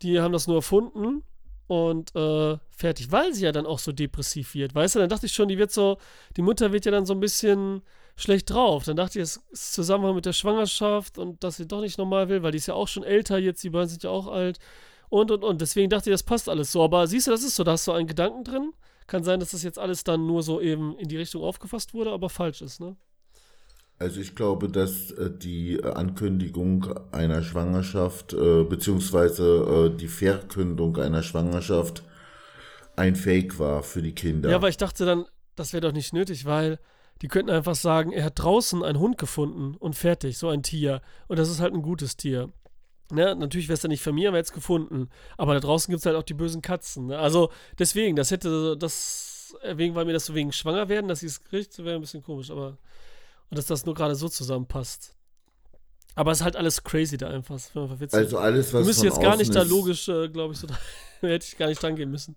[0.02, 1.22] die haben das nur erfunden
[1.66, 4.98] und äh, fertig, weil sie ja dann auch so depressiv wird, weißt du?
[4.98, 5.98] Dann dachte ich schon, die wird so,
[6.36, 7.82] die Mutter wird ja dann so ein bisschen
[8.16, 8.84] schlecht drauf.
[8.84, 12.28] Dann dachte ich, es ist Zusammenhang mit der Schwangerschaft und dass sie doch nicht normal
[12.28, 14.58] will, weil die ist ja auch schon älter jetzt, die beiden sind ja auch alt
[15.08, 15.60] und und und.
[15.60, 16.82] Deswegen dachte ich, das passt alles so.
[16.82, 18.72] Aber siehst du, das ist so, da hast du einen Gedanken drin.
[19.06, 22.12] Kann sein, dass das jetzt alles dann nur so eben in die Richtung aufgefasst wurde,
[22.12, 22.96] aber falsch ist, ne?
[24.00, 30.96] Also ich glaube, dass äh, die äh, Ankündigung einer Schwangerschaft äh, beziehungsweise äh, die Verkündung
[30.96, 32.02] einer Schwangerschaft
[32.96, 34.48] ein Fake war für die Kinder.
[34.48, 36.78] Ja, weil ich dachte dann, das wäre doch nicht nötig, weil
[37.20, 41.02] die könnten einfach sagen, er hat draußen einen Hund gefunden und fertig, so ein Tier.
[41.28, 42.48] Und das ist halt ein gutes Tier.
[43.12, 43.36] Ne?
[43.36, 45.10] Natürlich wäre es dann nicht von mir, aber jetzt gefunden.
[45.36, 47.08] Aber da draußen gibt es halt auch die bösen Katzen.
[47.08, 47.18] Ne?
[47.18, 51.26] Also deswegen, das hätte das, wegen, weil mir das so wegen schwanger werden, dass sie
[51.26, 52.78] es kriegt, wäre ein bisschen komisch, aber
[53.50, 55.14] und dass das nur gerade so zusammenpasst.
[56.14, 57.54] Aber es ist halt alles crazy da einfach.
[58.12, 60.66] Also alles, Wir was müssen von jetzt gar nicht da logisch, äh, glaube ich, so
[61.20, 62.36] hätte ich gar nicht dran gehen müssen.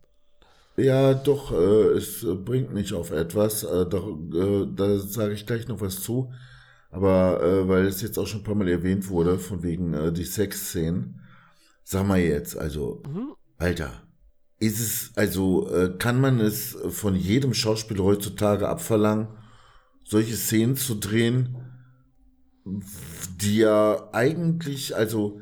[0.77, 3.63] Ja, doch, äh, es bringt mich auf etwas.
[3.63, 6.31] Äh, doch, äh, da sage ich gleich noch was zu.
[6.89, 10.11] Aber äh, weil es jetzt auch schon ein paar Mal erwähnt wurde, von wegen äh,
[10.11, 11.19] die Sexszenen.
[11.83, 13.33] Sag mal jetzt, also, Mhm.
[13.57, 14.03] Alter,
[14.59, 19.27] ist es, also, kann man es von jedem Schauspieler heutzutage abverlangen,
[20.03, 21.55] solche Szenen zu drehen,
[23.41, 25.39] die ja eigentlich, also,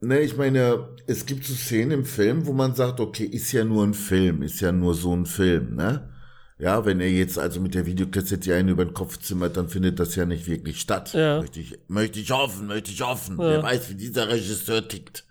[0.00, 3.64] Ne, ich meine, es gibt so Szenen im Film, wo man sagt, okay, ist ja
[3.64, 6.14] nur ein Film, ist ja nur so ein Film, ne?
[6.56, 9.98] Ja, wenn er jetzt also mit der Videokassette einen über den Kopf zimmert, dann findet
[9.98, 11.14] das ja nicht wirklich statt.
[11.14, 11.40] Ja.
[11.40, 13.38] Möchte ich, möchte ich hoffen, möchte ich hoffen.
[13.40, 13.48] Ja.
[13.50, 15.24] Wer weiß, wie dieser Regisseur tickt.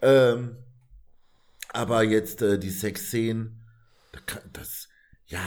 [0.00, 0.56] Ähm,
[1.74, 3.60] aber jetzt äh, die Sexszenen,
[4.12, 4.88] da kann- das,
[5.26, 5.40] ja,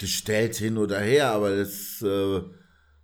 [0.00, 2.40] gestellt hin oder her, aber das, äh,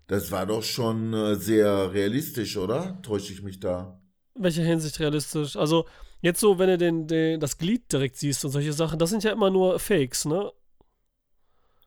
[0.09, 3.01] das war doch schon äh, sehr realistisch, oder?
[3.03, 4.01] Täusche ich mich da?
[4.35, 5.57] In welcher Hinsicht realistisch?
[5.57, 5.87] Also,
[6.23, 9.23] jetzt so, wenn du den, den, das Glied direkt siehst und solche Sachen, das sind
[9.23, 10.51] ja immer nur Fakes, ne?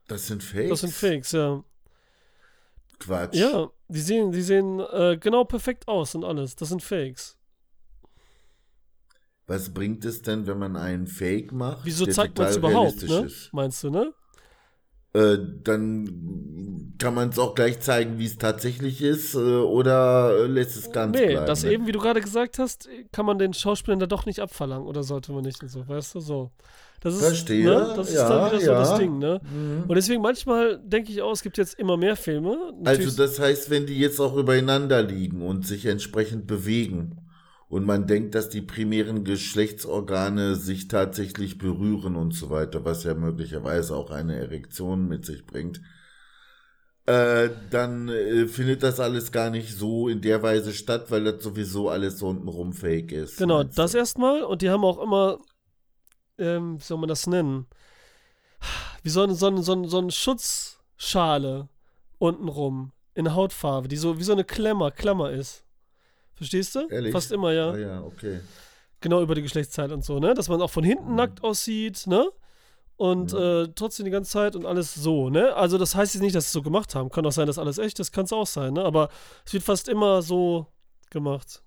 [0.08, 0.70] Das sind Fakes?
[0.70, 1.64] Das sind Fakes, ja.
[3.00, 3.36] Quatsch.
[3.36, 6.56] Ja, die sehen, die sehen äh, genau perfekt aus und alles.
[6.56, 7.38] Das sind Fakes.
[9.48, 11.84] Was bringt es denn, wenn man einen Fake macht?
[11.84, 13.26] Wieso zeigt man es überhaupt, ne?
[13.26, 13.52] ist?
[13.52, 14.14] Meinst du, ne?
[15.20, 20.48] Äh, dann kann man es auch gleich zeigen, wie es tatsächlich ist, äh, oder äh,
[20.48, 21.46] lässt es ganz nee, bleiben.
[21.46, 21.72] das ne?
[21.72, 25.04] eben, wie du gerade gesagt hast, kann man den Schauspielern da doch nicht abverlangen oder
[25.04, 26.52] sollte man nicht und so, weißt du, so.
[27.02, 27.94] Das ist, Verstehe, ne?
[27.96, 28.80] Das ist ja, dann wieder so ja.
[28.80, 29.40] das Ding, ne?
[29.44, 29.84] Mhm.
[29.88, 32.50] Und deswegen manchmal denke ich auch, es gibt jetzt immer mehr Filme.
[32.50, 37.29] Also Natürlich- das heißt, wenn die jetzt auch übereinander liegen und sich entsprechend bewegen
[37.70, 43.14] und man denkt, dass die primären Geschlechtsorgane sich tatsächlich berühren und so weiter, was ja
[43.14, 45.80] möglicherweise auch eine Erektion mit sich bringt,
[47.06, 51.44] äh, dann äh, findet das alles gar nicht so in der Weise statt, weil das
[51.44, 53.38] sowieso alles so untenrum fake ist.
[53.38, 54.00] Genau, das du?
[54.00, 54.44] erstmal.
[54.44, 55.38] Und die haben auch immer,
[56.40, 57.68] ähm, wie soll man das nennen?
[59.04, 61.70] Wie so eine, so eine, so eine, so eine Schutzschale
[62.18, 65.66] untenrum in Hautfarbe, die so wie so eine Klemmer, Klammer ist.
[66.40, 66.88] Verstehst du?
[66.88, 67.12] Ehrlich?
[67.12, 67.72] Fast immer, ja.
[67.72, 68.40] Ah ja, okay.
[69.02, 70.34] Genau über die Geschlechtszeit und so, ne?
[70.34, 71.16] Dass man auch von hinten Mhm.
[71.18, 72.30] nackt aussieht, ne?
[72.96, 73.64] Und Ja.
[73.64, 75.54] äh, trotzdem die ganze Zeit und alles so, ne?
[75.54, 77.10] Also das heißt jetzt nicht, dass sie es so gemacht haben.
[77.10, 78.86] Kann auch sein, dass alles echt ist, kann es auch sein, ne?
[78.86, 79.10] Aber
[79.46, 80.68] es wird fast immer so
[81.10, 81.62] gemacht.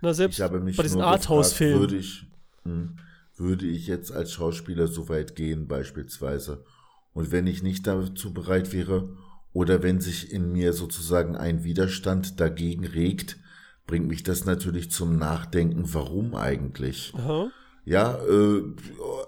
[0.00, 1.80] Na, selbst Ich habe mich bei diesen Arthouse-Filmen.
[1.80, 2.26] Würde ich,
[2.62, 2.98] hm,
[3.36, 6.64] würde ich jetzt als Schauspieler so weit gehen, beispielsweise?
[7.12, 9.16] Und wenn ich nicht dazu bereit wäre,
[9.52, 13.38] oder wenn sich in mir sozusagen ein Widerstand dagegen regt,
[13.86, 17.14] bringt mich das natürlich zum Nachdenken, warum eigentlich?
[17.14, 17.50] Aha.
[17.84, 18.62] Ja, äh,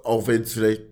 [0.05, 0.83] auch wenn es vielleicht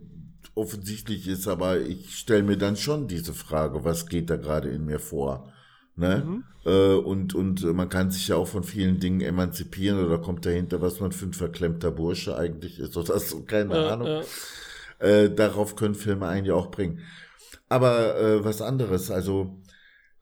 [0.55, 4.85] offensichtlich ist, aber ich stelle mir dann schon diese Frage, was geht da gerade in
[4.87, 5.53] mir vor?
[5.97, 6.23] Ne?
[6.25, 6.43] Mhm.
[6.65, 10.47] Äh, und, und äh, man kann sich ja auch von vielen Dingen emanzipieren oder kommt
[10.47, 14.09] dahinter, was man für ein verklemmter Bursche eigentlich ist oder so, keine Ja, Ahnung.
[14.99, 17.01] Äh, darauf können Filme einen ja auch bringen.
[17.69, 19.61] Aber äh, was anderes, also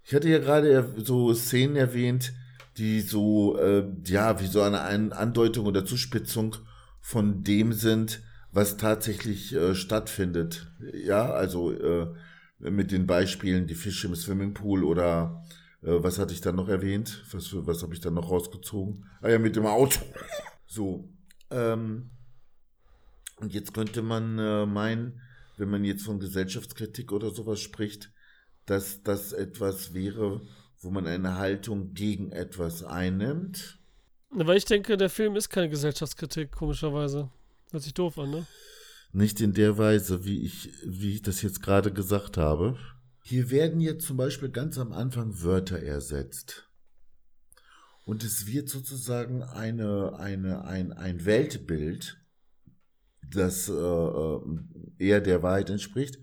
[0.05, 2.33] ich hatte ja gerade er- so Szenen erwähnt,
[2.77, 6.57] die so, äh, ja, wie so eine An- Andeutung oder Zuspitzung
[7.01, 10.73] von dem sind, was tatsächlich äh, stattfindet.
[10.93, 12.13] Ja, also äh,
[12.59, 15.45] mit den Beispielen, die Fische im Swimmingpool oder
[15.83, 17.25] äh, was hatte ich dann noch erwähnt?
[17.33, 19.05] Was, was habe ich dann noch rausgezogen?
[19.21, 20.01] Ah ja, mit dem Auto.
[20.67, 21.09] So.
[21.51, 22.11] Ähm,
[23.37, 25.21] und jetzt könnte man äh, meinen,
[25.57, 28.13] wenn man jetzt von Gesellschaftskritik oder sowas spricht,
[28.67, 30.41] dass das etwas wäre,
[30.85, 33.79] wo man eine Haltung gegen etwas einnimmt.
[34.31, 37.31] Weil ich denke, der Film ist keine Gesellschaftskritik, komischerweise.
[37.71, 38.47] Hört sich doof an, ne?
[39.13, 42.77] Nicht in der Weise, wie ich, wie ich das jetzt gerade gesagt habe.
[43.23, 46.69] Hier werden jetzt zum Beispiel ganz am Anfang Wörter ersetzt.
[48.05, 52.19] Und es wird sozusagen eine, eine, ein, ein Weltbild,
[53.23, 54.41] das äh, äh,
[54.99, 56.19] eher der Wahrheit entspricht,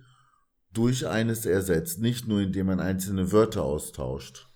[0.73, 1.99] durch eines ersetzt.
[1.99, 4.50] Nicht nur, indem man einzelne Wörter austauscht,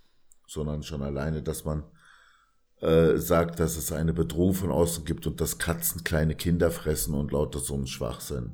[0.47, 1.83] sondern schon alleine, dass man
[2.81, 7.13] äh, sagt, dass es eine Bedrohung von außen gibt und dass Katzen kleine Kinder fressen
[7.13, 8.53] und lauter so einen Schwachsinn.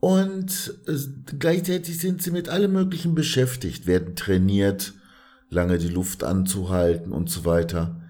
[0.00, 0.98] Und äh,
[1.38, 4.92] gleichzeitig sind sie mit allem Möglichen beschäftigt, werden trainiert,
[5.48, 8.02] lange die Luft anzuhalten und so weiter.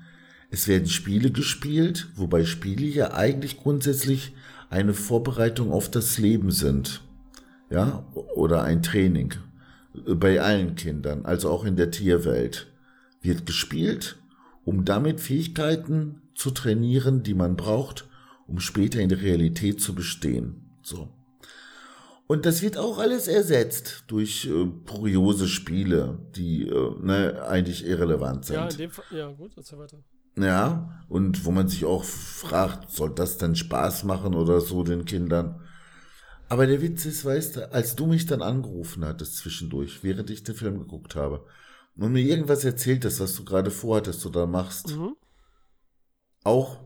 [0.50, 4.34] Es werden Spiele gespielt, wobei Spiele ja eigentlich grundsätzlich
[4.70, 7.02] eine Vorbereitung auf das Leben sind.
[7.70, 9.34] Ja, oder ein Training.
[10.06, 12.66] Bei allen Kindern, also auch in der Tierwelt,
[13.22, 14.16] wird gespielt,
[14.64, 18.08] um damit Fähigkeiten zu trainieren, die man braucht,
[18.46, 20.70] um später in der Realität zu bestehen.
[20.82, 21.08] So.
[22.26, 28.46] Und das wird auch alles ersetzt durch äh, kuriose Spiele, die äh, ne, eigentlich irrelevant
[28.46, 28.56] sind.
[28.56, 29.04] Ja, in dem Fall.
[29.10, 29.98] Ja, gut, erzähl weiter.
[30.36, 35.04] Ja, und wo man sich auch fragt, soll das denn Spaß machen oder so den
[35.04, 35.60] Kindern?
[36.48, 40.42] Aber der Witz ist, weißt du, als du mich dann angerufen hattest zwischendurch, während ich
[40.44, 41.46] den Film geguckt habe,
[41.96, 45.14] und mir irgendwas erzählt hast, was du gerade vorhattest oder machst, Mhm.
[46.42, 46.80] auch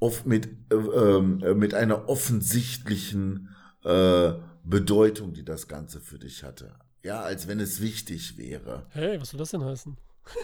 [0.00, 4.32] oft mit, äh, ähm, äh, mit einer offensichtlichen äh,
[4.64, 6.74] Bedeutung, die das Ganze für dich hatte.
[7.04, 8.86] Ja, als wenn es wichtig wäre.
[8.90, 9.96] Hey, was soll das denn heißen?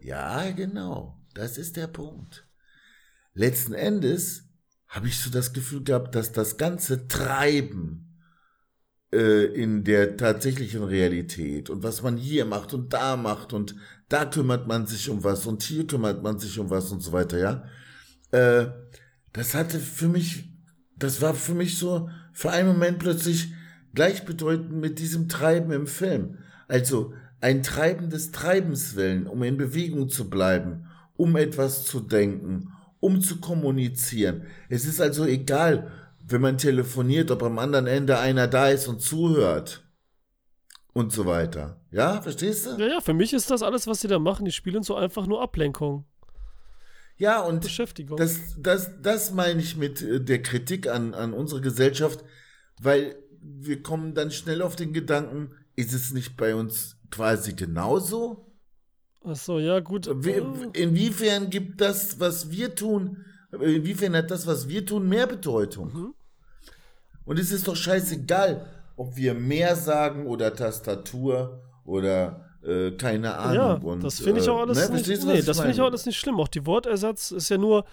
[0.00, 1.18] Ja, genau.
[1.34, 2.46] Das ist der Punkt.
[3.34, 4.45] Letzten Endes
[4.88, 8.06] habe ich so das Gefühl gehabt, dass das ganze Treiben
[9.12, 13.74] äh, in der tatsächlichen Realität und was man hier macht und da macht und
[14.08, 17.12] da kümmert man sich um was und hier kümmert man sich um was und so
[17.12, 17.64] weiter, ja.
[18.30, 18.70] Äh,
[19.32, 20.50] das hatte für mich,
[20.96, 23.52] das war für mich so für einen Moment plötzlich
[23.94, 26.38] gleichbedeutend mit diesem Treiben im Film.
[26.68, 32.72] Also ein Treiben des Treibens willen, um in Bewegung zu bleiben, um etwas zu denken,
[33.00, 34.46] um zu kommunizieren.
[34.68, 35.90] Es ist also egal,
[36.26, 39.84] wenn man telefoniert, ob am anderen Ende einer da ist und zuhört
[40.92, 41.80] und so weiter.
[41.90, 42.70] Ja, verstehst du?
[42.78, 45.26] Ja, ja, für mich ist das alles, was sie da machen, die spielen so einfach
[45.26, 46.04] nur Ablenkung.
[47.18, 48.18] Ja, und Beschäftigung.
[48.18, 52.24] Das, das, das meine ich mit äh, der Kritik an, an unsere Gesellschaft,
[52.80, 58.45] weil wir kommen dann schnell auf den Gedanken, ist es nicht bei uns quasi genauso?
[59.28, 60.06] Ach so, ja, gut.
[60.06, 65.92] Inwiefern gibt das, was wir tun, inwiefern hat das, was wir tun, mehr Bedeutung?
[65.92, 66.14] Mhm.
[67.24, 73.54] Und es ist doch scheißegal, ob wir mehr sagen oder Tastatur oder äh, keine Ahnung.
[73.54, 74.96] Ja, und, das finde ich auch alles äh, ne?
[74.96, 76.38] nicht, nee, das finde ich auch alles nicht schlimm.
[76.38, 77.84] Auch die Wortersatz ist ja nur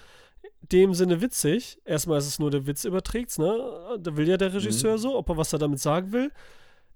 [0.72, 1.80] dem Sinne witzig.
[1.84, 3.98] Erstmal ist es nur der Witz überträgt, ne?
[4.00, 4.98] Da will ja der Regisseur mhm.
[4.98, 6.32] so, ob er was er damit sagen will.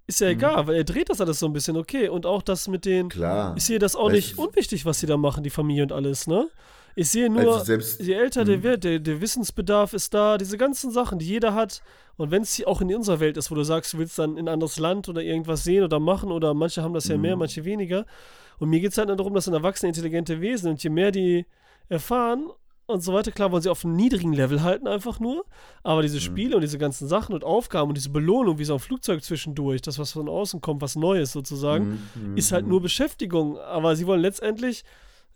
[0.07, 0.33] Ist ja mhm.
[0.33, 2.07] egal, weil er dreht das alles so ein bisschen okay.
[2.07, 3.09] Und auch das mit den.
[3.09, 3.53] Klar.
[3.57, 6.47] Ich sehe das auch nicht unwichtig, was sie da machen, die Familie und alles, ne?
[6.95, 8.63] Ich sehe nur, also selbst, je älter der mhm.
[8.63, 11.83] wird, der, der, Wissensbedarf ist da, diese ganzen Sachen, die jeder hat.
[12.15, 14.47] Und wenn es auch in unserer Welt ist, wo du sagst, du willst dann in
[14.47, 17.41] ein anderes Land oder irgendwas sehen oder machen, oder manche haben das ja mehr, mhm.
[17.41, 18.07] manche weniger.
[18.57, 21.11] Und mir geht es halt nur darum, dass ein erwachsene, intelligente Wesen und je mehr
[21.11, 21.45] die
[21.87, 22.47] erfahren
[22.88, 23.32] und so weiter.
[23.32, 25.45] Klar wollen sie auf einem niedrigen Level halten, einfach nur.
[25.84, 26.21] Aber diese mhm.
[26.21, 26.56] Spiele mhm.
[26.56, 30.00] und diese ganzen Sachen und Aufgaben und diese Belohnung, wie so ein Flugzeug zwischendurch, das,
[30.00, 32.38] was von außen kommt, was Neues sozusagen, mhm.
[32.38, 32.71] ist halt mhm.
[32.71, 33.60] nur Beschäftigung.
[33.60, 34.84] Aber sie wollen letztendlich.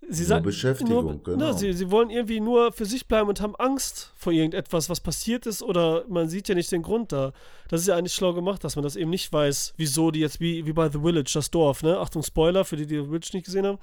[0.10, 1.52] Sie sagen, Beschäftigung, nur, genau.
[1.52, 5.00] Ne, sie, sie wollen irgendwie nur für sich bleiben und haben Angst vor irgendetwas, was
[5.00, 7.34] passiert ist, oder man sieht ja nicht den Grund da.
[7.70, 10.40] Das ist ja eigentlich schlau gemacht, dass man das eben nicht weiß, wieso die jetzt
[10.40, 12.00] wie, wie bei The Village, das Dorf, ne?
[12.00, 13.78] Achtung, Spoiler für die, die The Village nicht gesehen haben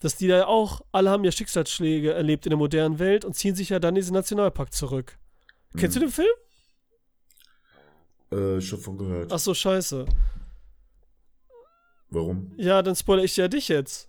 [0.00, 3.54] dass die da auch, alle haben ja Schicksalsschläge erlebt in der modernen Welt und ziehen
[3.54, 5.18] sich ja dann in diesen Nationalpark zurück.
[5.72, 5.78] Mhm.
[5.80, 6.28] Kennst du den Film?
[8.30, 9.32] Äh, schon von gehört.
[9.32, 10.06] Ach so, scheiße.
[12.10, 12.52] Warum?
[12.56, 14.08] Ja, dann spoilere ich ja dich jetzt.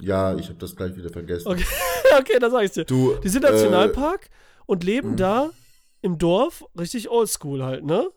[0.00, 1.48] Ja, ich habe das gleich wieder vergessen.
[1.48, 1.64] Okay,
[2.18, 2.84] okay dann sag ich dir.
[2.84, 4.28] Du, die sind im Nationalpark äh,
[4.66, 5.16] und leben mh.
[5.16, 5.50] da
[6.02, 8.08] im Dorf, richtig oldschool halt, ne?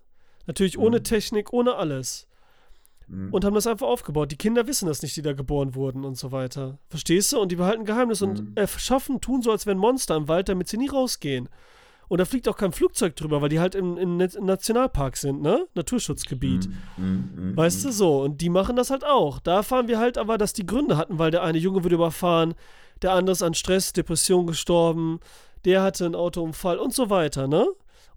[0.48, 1.04] Natürlich ohne mh.
[1.04, 2.28] Technik, ohne alles.
[3.08, 3.34] Mhm.
[3.34, 4.32] Und haben das einfach aufgebaut.
[4.32, 6.78] Die Kinder wissen das nicht, die da geboren wurden und so weiter.
[6.90, 7.40] Verstehst du?
[7.40, 8.30] Und die behalten Geheimnis mhm.
[8.30, 11.50] und erschaffen, tun so, als wären Monster im Wald, damit sie nie rausgehen.
[12.10, 15.42] Und da fliegt auch kein Flugzeug drüber, weil die halt im, im, im Nationalpark sind,
[15.42, 15.68] ne?
[15.76, 16.70] Naturschutzgebiet.
[16.98, 18.22] Mm, mm, mm, weißt du so?
[18.22, 19.40] Und die machen das halt auch.
[19.40, 22.56] Da erfahren wir halt aber, dass die Gründe hatten, weil der eine Junge wurde überfahren,
[23.02, 25.20] der andere ist an Stress, Depression gestorben,
[25.66, 27.68] der hatte einen Autounfall und so weiter, ne?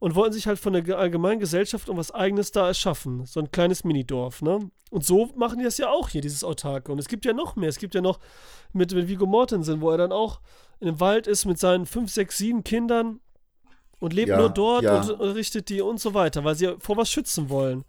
[0.01, 3.27] Und wollten sich halt von der allgemeinen Gesellschaft um was Eigenes da erschaffen.
[3.27, 4.71] So ein kleines Minidorf, ne?
[4.91, 6.91] Und so machen die das ja auch hier, dieses Autarke.
[6.91, 7.69] Und es gibt ja noch mehr.
[7.69, 8.19] Es gibt ja noch
[8.73, 10.41] mit, mit Vigo Mortensen, wo er dann auch
[10.81, 13.21] in dem Wald ist mit seinen fünf, sechs, sieben Kindern
[14.01, 15.01] und lebt ja, nur dort ja.
[15.01, 17.85] und, und richtet die und so weiter, weil sie vor was schützen wollen.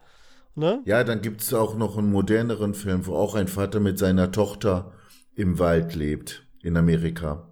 [0.54, 0.82] Ne?
[0.86, 4.32] Ja, dann gibt es auch noch einen moderneren Film, wo auch ein Vater mit seiner
[4.32, 4.92] Tochter
[5.34, 7.48] im Wald lebt, in Amerika.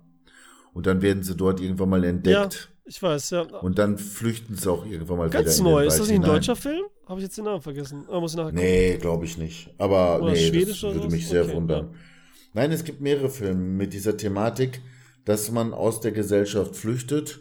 [0.73, 2.69] Und dann werden sie dort irgendwann mal entdeckt.
[2.69, 2.78] Ja.
[2.89, 3.41] Ich weiß, ja.
[3.41, 5.85] Und dann flüchten sie auch irgendwann mal Ganz wieder neu.
[5.85, 6.81] Ist das nicht ein deutscher Film?
[7.05, 8.03] Habe ich jetzt den Namen vergessen?
[8.09, 8.55] Ah, muss ich nachgucken.
[8.55, 9.69] Nee, glaube ich nicht.
[9.77, 11.85] Aber oder nee, das würde mich sehr okay, wundern.
[11.85, 11.99] Ja.
[12.53, 14.81] Nein, es gibt mehrere Filme mit dieser Thematik,
[15.23, 17.39] dass man aus der Gesellschaft flüchtet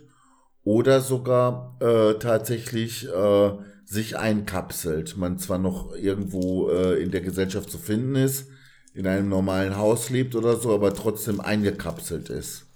[0.64, 3.52] oder sogar äh, tatsächlich äh,
[3.87, 5.16] sich einkapselt.
[5.16, 8.48] Man zwar noch irgendwo äh, in der Gesellschaft zu finden ist,
[8.92, 12.67] in einem normalen Haus lebt oder so, aber trotzdem eingekapselt ist.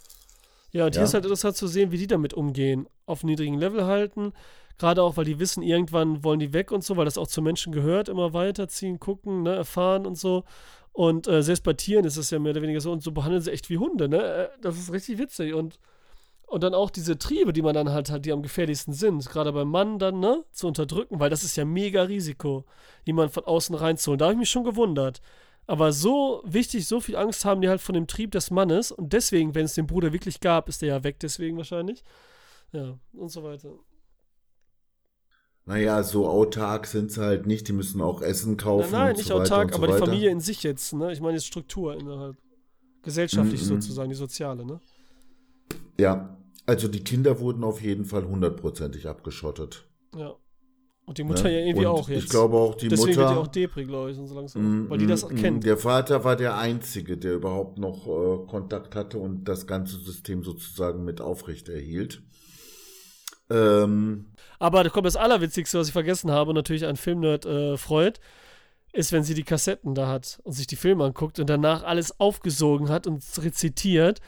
[0.72, 1.00] Ja, und ja.
[1.00, 2.88] hier ist halt interessant zu sehen, wie die damit umgehen.
[3.06, 4.32] Auf niedrigen Level halten.
[4.78, 7.42] Gerade auch, weil die wissen, irgendwann wollen die weg und so, weil das auch zu
[7.42, 10.44] Menschen gehört, immer weiterziehen, gucken, ne, erfahren und so.
[10.92, 12.90] Und äh, selbst bei Tieren ist es ja mehr oder weniger so.
[12.90, 14.22] Und so behandeln sie echt wie Hunde, ne?
[14.22, 15.54] Äh, das ist richtig witzig.
[15.54, 15.78] Und,
[16.46, 19.52] und dann auch diese Triebe, die man dann halt hat, die am gefährlichsten sind, gerade
[19.52, 22.64] beim Mann dann, ne, zu unterdrücken, weil das ist ja mega Risiko,
[23.04, 24.18] jemanden von außen reinzuholen.
[24.18, 25.20] Da habe ich mich schon gewundert.
[25.66, 28.90] Aber so wichtig, so viel Angst haben die halt von dem Trieb des Mannes.
[28.90, 32.02] Und deswegen, wenn es den Bruder wirklich gab, ist der ja weg, deswegen wahrscheinlich.
[32.72, 33.70] Ja, und so weiter.
[35.64, 37.68] Naja, so autark sind sie halt nicht.
[37.68, 38.90] Die müssen auch Essen kaufen.
[38.90, 41.12] Nein, nein nicht so autark, aber so die Familie in sich jetzt, ne?
[41.12, 42.36] Ich meine jetzt Struktur innerhalb.
[43.02, 43.68] Gesellschaftlich mm -mm.
[43.68, 44.80] sozusagen, die soziale, ne?
[45.98, 49.86] Ja, also die Kinder wurden auf jeden Fall hundertprozentig abgeschottet.
[50.16, 50.34] Ja.
[51.12, 52.24] Und die Mutter ja irgendwie Und auch jetzt.
[52.24, 53.50] Ich glaube auch die Deswegen wird die auch Mutter.
[53.50, 54.86] Depri, glaube ich, und so langsam.
[54.86, 55.64] Mm, weil die das mm, kennt.
[55.64, 60.42] Der Vater war der Einzige, der überhaupt noch äh, Kontakt hatte und das ganze System
[60.42, 62.22] sozusagen mit aufrechterhielt.
[63.50, 67.76] Ähm, Aber da kommt das Allerwitzigste, was ich vergessen habe, und natürlich ein Filmnerd äh,
[67.76, 68.18] freut,
[68.94, 72.18] ist, wenn sie die Kassetten da hat und sich die Filme anguckt und danach alles
[72.20, 74.20] aufgesogen hat und rezitiert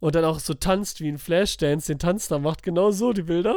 [0.00, 3.22] und dann auch so tanzt wie ein Flashdance, den Tanz da macht, genau so die
[3.22, 3.56] Bilder.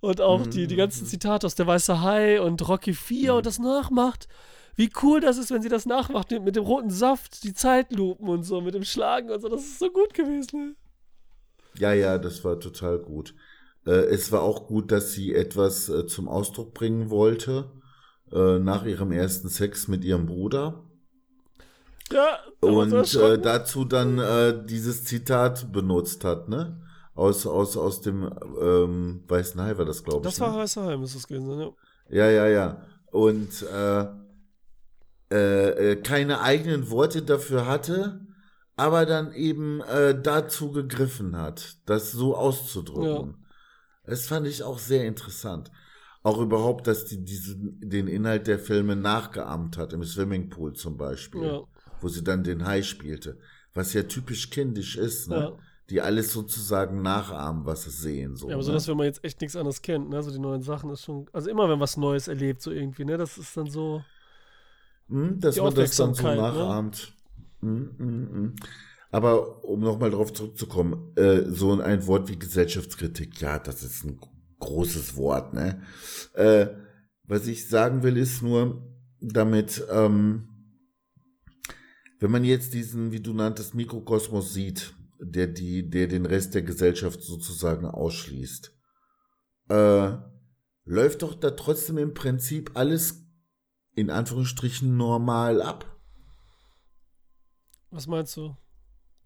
[0.00, 3.58] Und auch die, die ganzen Zitate aus Der Weiße Hai und Rocky 4 und das
[3.58, 4.28] nachmacht.
[4.76, 8.28] Wie cool das ist, wenn sie das nachmacht mit, mit dem roten Saft, die Zeitlupen
[8.28, 9.48] und so, mit dem Schlagen und so.
[9.48, 10.76] Das ist so gut gewesen.
[11.78, 13.34] Ja, ja, das war total gut.
[13.86, 17.70] Äh, es war auch gut, dass sie etwas äh, zum Ausdruck bringen wollte
[18.32, 20.84] äh, nach ihrem ersten Sex mit ihrem Bruder.
[22.12, 26.80] Ja, Und äh, dazu dann äh, dieses Zitat benutzt hat, ne?
[27.14, 30.24] Aus, aus, aus dem ähm, Weißen Hai war das, glaube ich.
[30.24, 30.46] das ne?
[30.46, 31.70] war Weißer Hai, müsste es gewesen sein, ja.
[32.08, 32.86] Ja, ja, ja.
[33.10, 34.06] Und äh,
[35.30, 38.26] äh, keine eigenen Worte dafür hatte,
[38.76, 43.44] aber dann eben äh, dazu gegriffen hat, das so auszudrücken.
[44.04, 45.70] Das fand ich auch sehr interessant.
[46.22, 51.44] Auch überhaupt, dass die diesen, den Inhalt der Filme nachgeahmt hat, im Swimmingpool zum Beispiel,
[51.44, 51.62] Ja.
[52.00, 53.38] wo sie dann den Hai spielte.
[53.72, 55.36] Was ja typisch kindisch ist, ne?
[55.36, 55.58] Ja.
[55.90, 58.36] Die alles sozusagen nachahmen, was sie sehen.
[58.36, 58.76] So, Ja, aber so, ne?
[58.76, 61.28] dass wenn man jetzt echt nichts anderes kennt, ne, so die neuen Sachen ist schon,
[61.32, 64.02] also immer wenn was Neues erlebt, so irgendwie, ne, das ist dann so,
[65.08, 66.36] Hm, dass Die man das dann so ne?
[66.36, 67.12] nachahmt.
[67.60, 68.54] Hm, hm, hm.
[69.10, 74.20] Aber um nochmal drauf zurückzukommen, äh, so ein Wort wie Gesellschaftskritik, ja, das ist ein
[74.60, 75.82] großes Wort, ne?
[76.34, 76.68] Äh,
[77.24, 78.86] was ich sagen will, ist nur,
[79.20, 80.48] damit, ähm,
[82.20, 86.62] wenn man jetzt diesen, wie du nanntest, Mikrokosmos sieht, der die, der den Rest der
[86.62, 88.72] Gesellschaft sozusagen ausschließt,
[89.68, 90.16] äh,
[90.84, 93.26] läuft doch da trotzdem im Prinzip alles
[93.94, 95.86] in Anführungsstrichen normal ab.
[97.90, 98.56] was meinst du?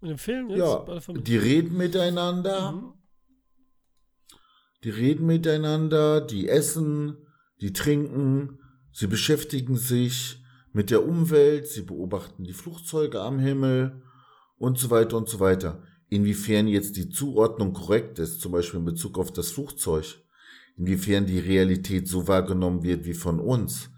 [0.01, 0.59] In dem Film jetzt?
[0.59, 2.93] Ja, die reden miteinander, Mhm.
[4.83, 7.17] die reden miteinander, die essen,
[7.61, 8.59] die trinken,
[8.91, 14.01] sie beschäftigen sich mit der Umwelt, sie beobachten die Flugzeuge am Himmel
[14.57, 15.83] und so weiter und so weiter.
[16.09, 20.19] Inwiefern jetzt die Zuordnung korrekt ist, zum Beispiel in Bezug auf das Flugzeug,
[20.77, 23.89] inwiefern die Realität so wahrgenommen wird wie von uns,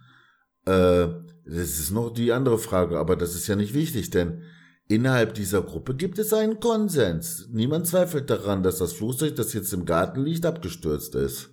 [0.65, 1.07] äh,
[1.45, 4.43] das ist noch die andere Frage, aber das ist ja nicht wichtig, denn
[4.89, 7.47] innerhalb dieser Gruppe gibt es einen Konsens.
[7.51, 11.49] Niemand zweifelt daran, dass das Flugzeug, das jetzt im Garten liegt, abgestürzt ist.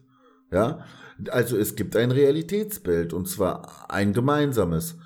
[0.50, 0.84] Ja,
[1.30, 4.96] also es gibt ein Realitätsbild und zwar ein gemeinsames.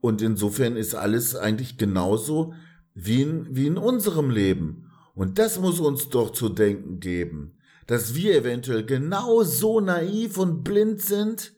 [0.00, 2.52] Und insofern ist alles eigentlich genauso
[2.94, 4.90] wie in, wie in unserem Leben.
[5.14, 11.02] Und das muss uns doch zu denken geben, dass wir eventuell genauso naiv und blind
[11.02, 11.52] sind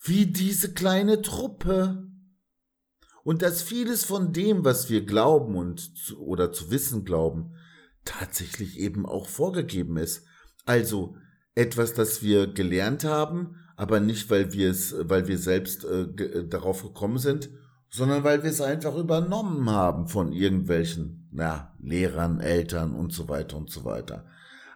[0.00, 2.04] wie diese kleine Truppe.
[3.24, 7.54] Und dass vieles von dem, was wir glauben und zu, oder zu wissen glauben,
[8.04, 10.24] tatsächlich eben auch vorgegeben ist.
[10.64, 11.16] Also
[11.54, 16.48] etwas, das wir gelernt haben, aber nicht, weil wir es, weil wir selbst äh, ge
[16.48, 17.50] darauf gekommen sind,
[17.90, 23.56] sondern weil wir es einfach übernommen haben von irgendwelchen, na, Lehrern, Eltern und so weiter
[23.56, 24.26] und so weiter.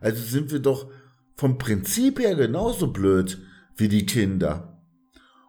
[0.01, 0.91] Also sind wir doch
[1.37, 3.39] vom Prinzip her genauso blöd
[3.77, 4.81] wie die Kinder.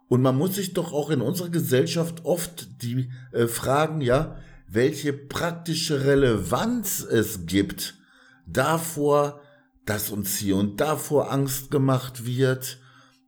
[0.08, 5.14] Und man muss sich doch auch in unserer Gesellschaft oft die äh, fragen, ja, welche
[5.14, 7.96] praktische Relevanz es gibt
[8.46, 9.42] davor,
[9.86, 12.80] dass uns hier und davor Angst gemacht wird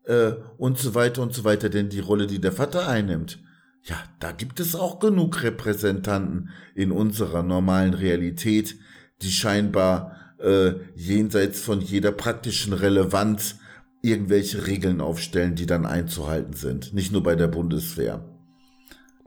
[0.04, 1.70] äh, und so weiter und so weiter.
[1.70, 3.40] Denn die Rolle, die der Vater einnimmt,
[3.86, 8.78] ja, da gibt es auch genug Repräsentanten in unserer normalen Realität,
[9.22, 13.60] die scheinbar äh, jenseits von jeder praktischen Relevanz
[14.02, 16.94] irgendwelche Regeln aufstellen, die dann einzuhalten sind.
[16.94, 18.35] Nicht nur bei der Bundeswehr.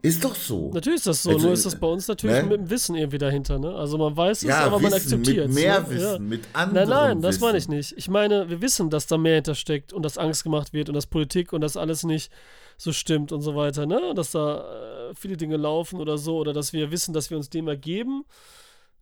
[0.01, 0.71] Ist doch so.
[0.73, 2.43] Natürlich ist das so, Also, nur ist das bei uns natürlich ne?
[2.43, 3.75] mit dem Wissen irgendwie dahinter, ne?
[3.75, 5.63] Also man weiß es, ja, aber man Wissen, akzeptiert mit es.
[5.63, 5.89] mehr ne?
[5.89, 6.19] Wissen, Ja.
[6.19, 7.43] mit anderem Nein, nein, das Wissen.
[7.45, 7.93] meine ich nicht.
[7.97, 11.05] Ich meine, wir wissen, dass da mehr hintersteckt und dass Angst gemacht wird und dass
[11.05, 12.31] Politik und das alles nicht
[12.77, 13.99] so stimmt und so weiter, ne?
[14.09, 17.35] Und dass da äh, viele Dinge laufen oder so oder dass wir wissen, dass wir
[17.35, 18.23] uns dem ergeben,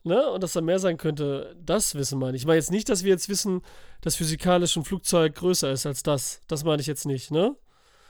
[0.04, 0.32] ne?
[0.32, 2.42] Und dass da mehr sein könnte, das wissen meine ich.
[2.42, 3.62] Ich meine jetzt nicht, dass wir jetzt wissen,
[4.02, 6.42] dass physikalisch ein Flugzeug größer ist als das.
[6.48, 7.56] Das meine ich jetzt nicht, ne?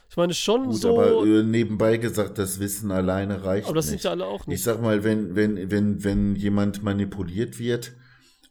[0.09, 3.87] Ich meine schon Gut, so, aber äh, nebenbei gesagt, das Wissen alleine reicht aber das
[3.87, 4.63] sind ja alle auch ich nicht.
[4.63, 7.93] sag mal, wenn, wenn, wenn, wenn jemand manipuliert wird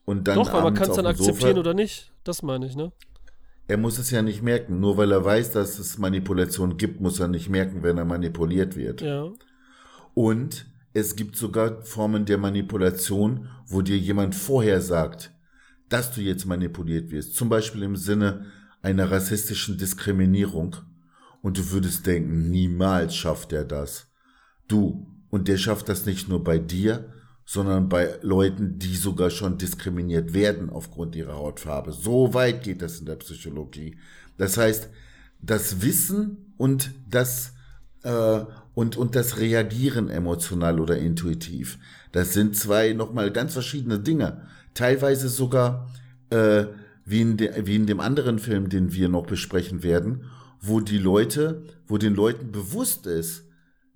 [0.04, 2.12] und dann Doch, aber man kann es dann akzeptieren Sofa, oder nicht.
[2.24, 2.92] Das meine ich, ne?
[3.68, 4.80] er muss es ja nicht merken.
[4.80, 8.76] Nur weil er weiß, dass es Manipulation gibt, muss er nicht merken, wenn er manipuliert
[8.76, 9.00] wird.
[9.00, 9.30] Ja.
[10.14, 15.32] Und es gibt sogar Formen der Manipulation, wo dir jemand vorher sagt,
[15.88, 17.34] dass du jetzt manipuliert wirst.
[17.34, 18.46] Zum Beispiel im Sinne
[18.82, 20.76] einer rassistischen Diskriminierung
[21.46, 24.08] und du würdest denken, niemals schafft er das.
[24.66, 27.12] Du, und der schafft das nicht nur bei dir,
[27.44, 31.92] sondern bei Leuten, die sogar schon diskriminiert werden aufgrund ihrer Hautfarbe.
[31.92, 33.96] So weit geht das in der Psychologie.
[34.36, 34.88] Das heißt,
[35.40, 37.52] das Wissen und das
[38.02, 38.40] äh,
[38.74, 41.78] und und das Reagieren emotional oder intuitiv,
[42.10, 44.48] das sind zwei nochmal ganz verschiedene Dinge.
[44.74, 45.92] Teilweise sogar
[46.30, 46.64] äh,
[47.04, 50.24] wie in, de, wie in dem anderen Film, den wir noch besprechen werden,
[50.66, 53.44] wo die Leute, wo den Leuten bewusst ist,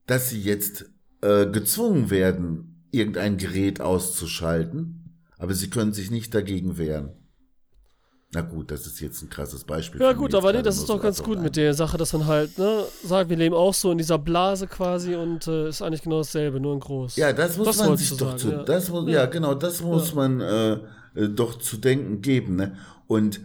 [0.07, 0.87] dass sie jetzt
[1.23, 7.11] äh, gezwungen werden, irgendein Gerät auszuschalten, aber sie können sich nicht dagegen wehren.
[8.33, 10.01] Na gut, das ist jetzt ein krasses Beispiel.
[10.01, 12.57] Ja gut, aber nee, das ist doch ganz gut mit der Sache, dass man halt,
[12.59, 16.19] ne, sagt, wir leben auch so in dieser Blase quasi und äh, ist eigentlich genau
[16.19, 17.17] dasselbe, nur in groß.
[17.17, 18.63] Ja, das muss das man sich doch sagen, zu, ja.
[18.63, 19.13] Das muss, ja.
[19.13, 19.27] ja.
[19.27, 20.15] genau, das muss ja.
[20.15, 20.73] man äh,
[21.17, 22.77] äh, doch zu denken geben, ne?
[23.09, 23.41] Und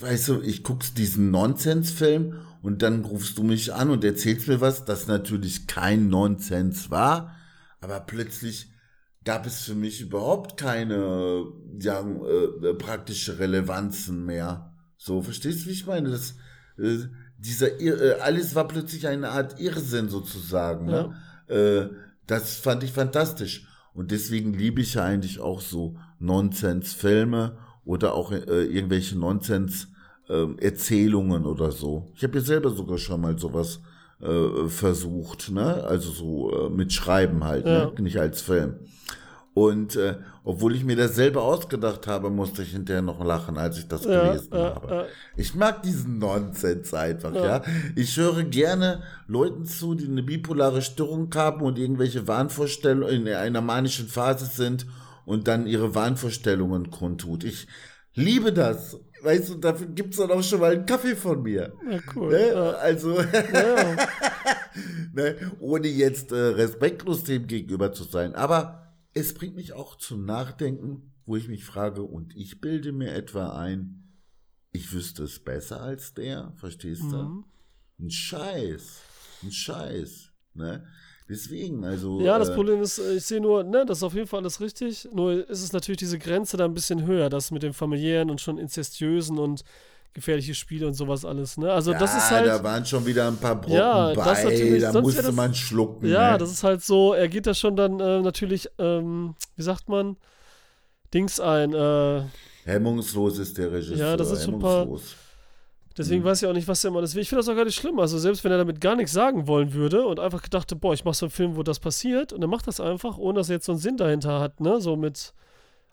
[0.00, 4.60] weißt du, ich guck's diesen Nonsens-Film und dann rufst du mich an und erzählst mir
[4.60, 7.34] was, das natürlich kein Nonsens war,
[7.80, 8.70] aber plötzlich
[9.24, 11.44] gab es für mich überhaupt keine
[11.80, 14.74] ja, äh, praktische Relevanzen mehr.
[14.96, 16.10] So, verstehst du, wie ich meine?
[16.10, 16.34] Das,
[16.78, 20.86] äh, dieser äh, alles war plötzlich eine Art Irrsinn sozusagen.
[20.86, 21.14] Ne?
[21.48, 21.54] Ja.
[21.54, 21.90] Äh,
[22.26, 23.66] das fand ich fantastisch.
[23.94, 31.46] Und deswegen liebe ich ja eigentlich auch so Nonsens-Filme oder auch äh, irgendwelche Nonsens-Erzählungen äh,
[31.46, 32.12] oder so.
[32.14, 33.80] Ich habe ja selber sogar schon mal sowas
[34.20, 35.82] äh, versucht, ne?
[35.84, 37.72] Also so äh, mit Schreiben halt, ne?
[37.72, 37.86] ja.
[37.86, 37.92] ne?
[38.02, 38.74] nicht als Film.
[39.54, 43.78] Und äh, obwohl ich mir das selber ausgedacht habe, musste ich hinterher noch lachen, als
[43.78, 45.06] ich das ja, gelesen äh, habe.
[45.36, 47.46] Ich mag diesen Nonsens einfach, ja.
[47.46, 47.62] ja.
[47.96, 53.62] Ich höre gerne Leuten zu, die eine bipolare Störung haben und irgendwelche Wahnvorstellungen in einer
[53.62, 54.84] manischen Phase sind
[55.28, 57.44] und dann ihre Wahnvorstellungen kundtut.
[57.44, 57.66] Ich
[58.14, 58.98] liebe das.
[59.20, 61.74] Weißt du, dafür gibt es dann auch schon mal einen Kaffee von mir.
[61.90, 62.30] Ja, cool.
[62.30, 62.48] Ne?
[62.48, 62.70] Ja.
[62.70, 63.96] Also, ja.
[65.12, 65.36] ne?
[65.60, 68.34] ohne jetzt äh, respektlos dem gegenüber zu sein.
[68.34, 73.12] Aber es bringt mich auch zum Nachdenken, wo ich mich frage, und ich bilde mir
[73.12, 74.14] etwa ein,
[74.72, 77.16] ich wüsste es besser als der, verstehst du?
[77.16, 77.44] Mhm.
[78.00, 79.00] Ein Scheiß,
[79.42, 80.86] ein Scheiß, ne?
[81.28, 82.20] Deswegen, also.
[82.20, 84.60] Ja, das äh, Problem ist, ich sehe nur, ne, das ist auf jeden Fall alles
[84.60, 85.08] richtig.
[85.12, 88.40] Nur ist es natürlich diese Grenze da ein bisschen höher, das mit dem familiären und
[88.40, 89.62] schon inzestiösen und
[90.14, 91.70] gefährliche Spiele und sowas alles, ne?
[91.70, 92.46] Also ja, das ist halt.
[92.46, 96.08] Da waren schon wieder ein paar Brocken ja, bei, da musste das, man schlucken.
[96.08, 96.38] Ja, ne?
[96.38, 100.16] das ist halt so, er geht da schon dann äh, natürlich, ähm, wie sagt man,
[101.12, 101.74] Dings ein.
[101.74, 102.22] Äh,
[102.64, 103.98] Hemmungslos ist der Regisseur.
[103.98, 104.88] Ja, das ist super.
[105.98, 106.26] Deswegen mhm.
[106.26, 107.22] weiß ich auch nicht, was er immer das will.
[107.22, 107.98] Ich finde das auch gar nicht schlimm.
[107.98, 111.04] Also selbst wenn er damit gar nichts sagen wollen würde und einfach gedachte, boah, ich
[111.04, 113.56] mache so einen Film, wo das passiert und er macht das einfach, ohne dass er
[113.56, 114.80] jetzt so einen Sinn dahinter hat, ne?
[114.80, 115.34] So mit,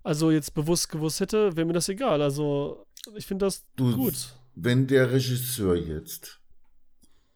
[0.04, 2.22] also jetzt bewusst gewusst hätte, wäre mir das egal.
[2.22, 2.86] Also
[3.16, 4.14] ich finde das du, gut.
[4.54, 6.40] Wenn der Regisseur jetzt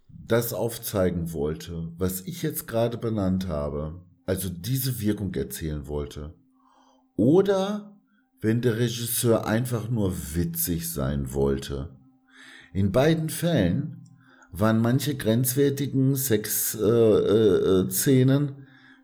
[0.08, 6.36] das aufzeigen wollte, was ich jetzt gerade benannt habe, also diese Wirkung erzählen wollte,
[7.16, 8.00] oder
[8.42, 11.90] wenn der Regisseur einfach nur witzig sein wollte.
[12.74, 14.04] In beiden Fällen
[14.52, 18.56] waren manche grenzwertigen Sexszenen äh, äh,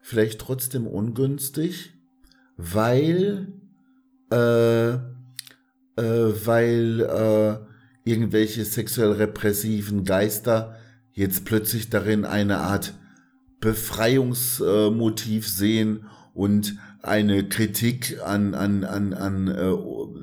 [0.02, 1.94] vielleicht trotzdem ungünstig,
[2.58, 3.54] weil
[4.32, 4.98] äh,
[5.98, 7.58] äh, weil äh,
[8.10, 10.76] irgendwelche sexuell repressiven Geister
[11.14, 12.94] jetzt plötzlich darin eine Art
[13.62, 19.74] Befreiungsmotiv sehen und eine Kritik an, an, an, an äh,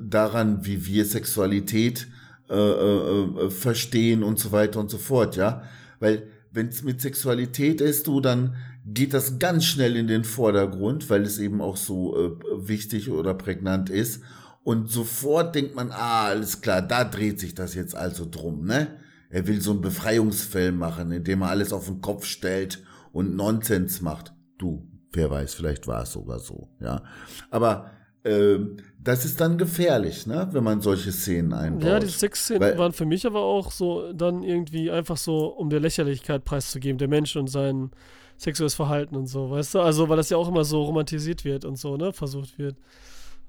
[0.09, 2.07] daran, wie wir Sexualität
[2.55, 5.62] äh, äh, verstehen und so weiter und so fort, ja.
[6.00, 11.09] Weil wenn es mit Sexualität ist, du, dann geht das ganz schnell in den Vordergrund,
[11.09, 12.30] weil es eben auch so äh,
[12.68, 14.22] wichtig oder prägnant ist.
[14.64, 18.98] Und sofort denkt man, ah, alles klar, da dreht sich das jetzt also drum, ne?
[19.30, 22.82] Er will so einen Befreiungsfilm machen, indem er alles auf den Kopf stellt
[23.12, 24.34] und Nonsens macht.
[24.59, 27.03] Du, wer weiß, vielleicht war es sogar so, ja.
[27.50, 27.90] Aber
[28.24, 28.59] äh,
[29.05, 31.84] das ist dann gefährlich, ne, wenn man solche Szenen einbaut.
[31.84, 35.80] Ja, die Sexszenen waren für mich aber auch so dann irgendwie einfach so, um der
[35.80, 37.90] Lächerlichkeit preiszugeben, der Mensch und sein
[38.36, 39.80] sexuelles Verhalten und so, weißt du?
[39.80, 42.76] Also, weil das ja auch immer so romantisiert wird und so, ne, versucht wird.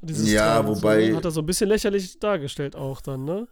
[0.02, 1.12] ja, wobei.
[1.12, 3.48] So, hat er so ein bisschen lächerlich dargestellt auch dann, ne?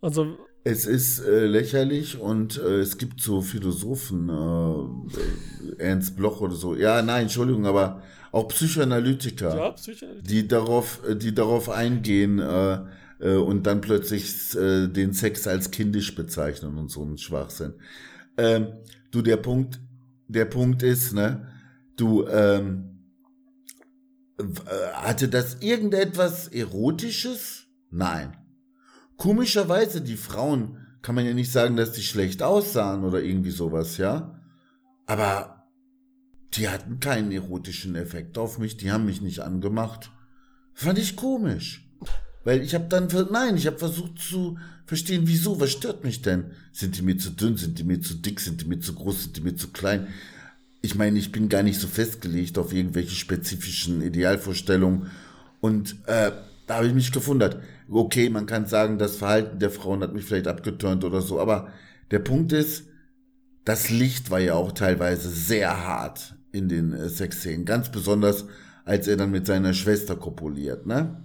[0.00, 0.36] Also.
[0.64, 6.76] Es ist äh, lächerlich und äh, es gibt so Philosophen, äh, Ernst Bloch oder so.
[6.76, 8.00] Ja, nein, Entschuldigung, aber
[8.32, 10.28] auch Psychoanalytiker, ja, Psychoanalytiker.
[10.28, 12.80] die darauf, die darauf eingehen äh,
[13.20, 17.74] äh, und dann plötzlich äh, den Sex als kindisch bezeichnen und so ein Schwachsinn.
[18.36, 18.68] Ähm,
[19.10, 19.80] du, der Punkt,
[20.28, 21.46] der Punkt ist, ne,
[21.96, 22.92] du, ähm,
[24.38, 24.44] äh,
[24.94, 27.66] hatte das irgendetwas Erotisches?
[27.90, 28.36] Nein.
[29.18, 33.98] Komischerweise, die Frauen kann man ja nicht sagen, dass die schlecht aussahen oder irgendwie sowas,
[33.98, 34.40] ja.
[35.06, 35.61] Aber
[36.54, 40.10] die hatten keinen erotischen Effekt auf mich, die haben mich nicht angemacht.
[40.74, 41.88] Fand ich komisch.
[42.44, 46.50] Weil ich habe dann, nein, ich habe versucht zu verstehen, wieso, was stört mich denn?
[46.72, 49.24] Sind die mir zu dünn, sind die mir zu dick, sind die mir zu groß,
[49.24, 50.08] sind die mir zu klein?
[50.82, 55.10] Ich meine, ich bin gar nicht so festgelegt auf irgendwelche spezifischen Idealvorstellungen.
[55.60, 56.32] Und äh,
[56.66, 57.62] da habe ich mich gewundert.
[57.88, 61.72] Okay, man kann sagen, das Verhalten der Frauen hat mich vielleicht abgeturnt oder so, aber
[62.10, 62.86] der Punkt ist,
[63.64, 67.64] das Licht war ja auch teilweise sehr hart in den äh, Sexszenen.
[67.64, 68.46] Ganz besonders,
[68.84, 71.22] als er dann mit seiner Schwester kopuliert, ne?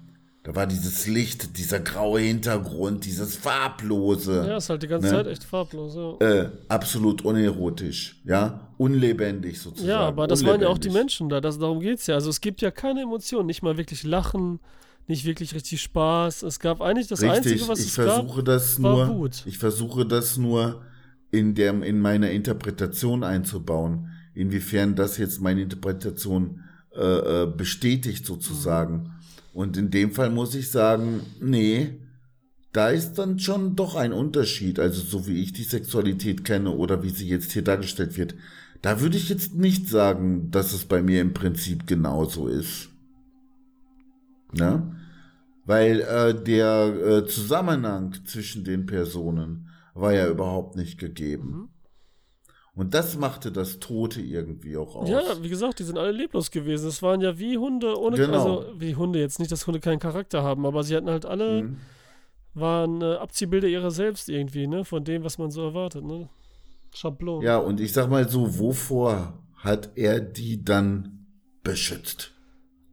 [0.48, 4.46] Da war dieses Licht, dieser graue Hintergrund, dieses farblose.
[4.48, 5.14] Ja, ist halt die ganze ne?
[5.14, 6.26] Zeit echt farblos, ja.
[6.26, 8.70] Äh, absolut unerotisch, ja.
[8.78, 9.90] Unlebendig sozusagen.
[9.90, 12.16] Ja, aber das waren ja auch die Menschen da, das, darum geht's ja.
[12.16, 14.62] Also es gibt ja keine Emotionen, nicht mal wirklich Lachen,
[15.08, 16.44] nicht wirklich richtig Spaß.
[16.44, 19.44] Es gab eigentlich das richtig, Einzige, was ich es versuche gab, das war nur, Wut.
[19.46, 20.82] Ich versuche das nur
[21.30, 24.12] in, der, in meiner Interpretation einzubauen.
[24.38, 26.64] Inwiefern das jetzt meine Interpretation
[26.96, 28.94] äh, äh bestätigt sozusagen.
[28.94, 29.10] Mhm.
[29.54, 32.00] Und in dem Fall muss ich sagen, nee,
[32.72, 34.80] da ist dann schon doch ein Unterschied.
[34.80, 38.36] Also so wie ich die Sexualität kenne oder wie sie jetzt hier dargestellt wird.
[38.84, 42.90] Da würde ich jetzt nicht sagen, dass es bei mir im Prinzip genauso ist.
[44.54, 44.96] Ne?
[45.66, 51.50] Weil äh, der äh, Zusammenhang zwischen den Personen war ja überhaupt nicht gegeben.
[51.50, 51.70] Mhm.
[52.78, 55.10] Und das machte das Tote irgendwie auch aus.
[55.10, 56.88] Ja, wie gesagt, die sind alle leblos gewesen.
[56.88, 58.34] Es waren ja wie Hunde ohne, Genau.
[58.34, 61.64] also wie Hunde jetzt nicht, dass Hunde keinen Charakter haben, aber sie hatten halt alle,
[61.64, 61.78] Mhm.
[62.54, 66.30] waren äh, Abziehbilder ihrer selbst irgendwie, ne, von dem, was man so erwartet, ne.
[66.94, 67.42] Schablon.
[67.44, 71.26] Ja, und ich sag mal so, wovor hat er die dann
[71.64, 72.32] beschützt?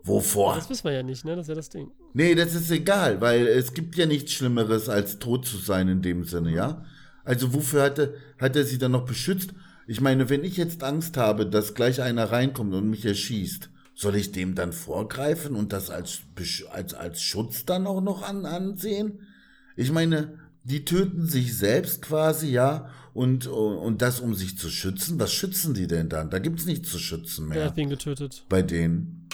[0.02, 0.54] Wovor?
[0.56, 1.90] Das wissen wir ja nicht, ne, das ist ja das Ding.
[2.14, 6.02] Nee, das ist egal, weil es gibt ja nichts Schlimmeres, als tot zu sein in
[6.02, 6.84] dem Sinne, ja?
[7.24, 9.50] Also wofür hat er, hat er sie dann noch beschützt?
[9.86, 14.16] Ich meine, wenn ich jetzt Angst habe, dass gleich einer reinkommt und mich erschießt, soll
[14.16, 16.20] ich dem dann vorgreifen und das als,
[16.72, 19.20] als, als Schutz dann auch noch an, ansehen?
[19.76, 25.20] Ich meine, die töten sich selbst quasi, ja, und, und das um sich zu schützen.
[25.20, 26.30] Was schützen die denn dann?
[26.30, 28.44] Da gibt's nichts zu schützen Wer mehr hat wen getötet?
[28.48, 29.28] bei denen.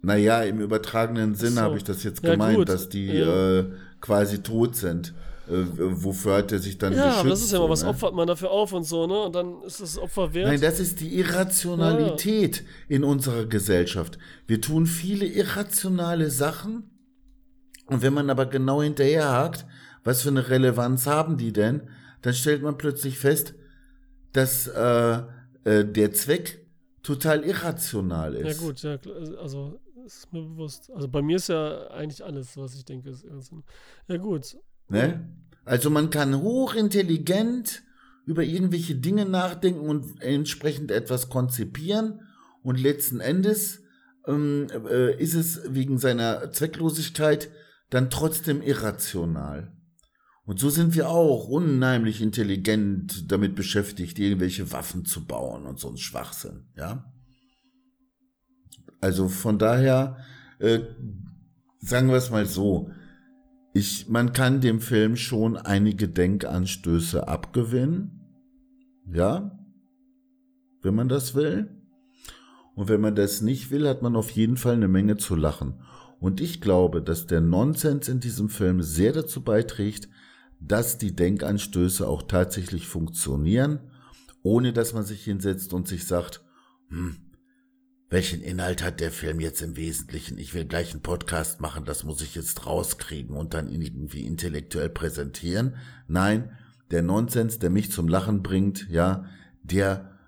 [0.00, 1.60] Naja, im übertragenen Sinn so.
[1.60, 2.68] habe ich das jetzt Ja, gemeint, gut.
[2.68, 3.58] dass die Ja.
[3.60, 5.14] äh, quasi tot sind.
[5.48, 7.20] Äh, wofür hat er sich dann Ja, beschützt?
[7.20, 7.88] aber das ist ja immer, was ne?
[7.88, 10.48] opfert man dafür auf und so, ne, und dann ist das Opfer wert.
[10.48, 14.18] Nein, das ist die Irrationalität in unserer Gesellschaft.
[14.46, 16.90] Wir tun viele irrationale Sachen
[17.86, 19.66] und wenn man aber genau hinterherhakt,
[20.04, 21.82] was für eine Relevanz haben die denn,
[22.22, 23.54] dann stellt man plötzlich fest,
[24.32, 25.22] dass äh,
[25.64, 26.64] äh, der Zweck
[27.02, 28.60] total irrational ja ist.
[28.60, 30.90] gut, ja, klar, also ist mir bewusst.
[30.94, 33.62] Also bei mir ist ja eigentlich alles, was ich denke, ist Irrsinn.
[34.08, 34.56] Ja gut.
[34.92, 35.28] Ne?
[35.64, 37.82] Also man kann hochintelligent
[38.26, 42.20] über irgendwelche Dinge nachdenken und entsprechend etwas konzipieren
[42.62, 43.80] und letzten Endes
[44.26, 47.50] ähm, äh, ist es wegen seiner Zwecklosigkeit
[47.90, 49.72] dann trotzdem irrational.
[50.44, 55.88] Und so sind wir auch unheimlich intelligent damit beschäftigt, irgendwelche Waffen zu bauen und so
[55.88, 57.10] ein Schwachsinn, ja.
[59.00, 60.18] Also von daher,
[60.58, 60.80] äh,
[61.80, 62.90] sagen wir es mal so,
[63.74, 68.20] ich, man kann dem Film schon einige Denkanstöße abgewinnen.
[69.10, 69.58] Ja.
[70.82, 71.70] Wenn man das will.
[72.74, 75.82] Und wenn man das nicht will, hat man auf jeden Fall eine Menge zu lachen.
[76.20, 80.08] Und ich glaube, dass der Nonsens in diesem Film sehr dazu beiträgt,
[80.60, 83.80] dass die Denkanstöße auch tatsächlich funktionieren,
[84.42, 86.42] ohne dass man sich hinsetzt und sich sagt,
[86.88, 87.16] hm,
[88.12, 90.36] welchen Inhalt hat der Film jetzt im Wesentlichen?
[90.36, 94.90] Ich will gleich einen Podcast machen, das muss ich jetzt rauskriegen und dann irgendwie intellektuell
[94.90, 95.76] präsentieren.
[96.08, 96.54] Nein,
[96.90, 99.24] der Nonsens, der mich zum Lachen bringt, ja,
[99.62, 100.18] der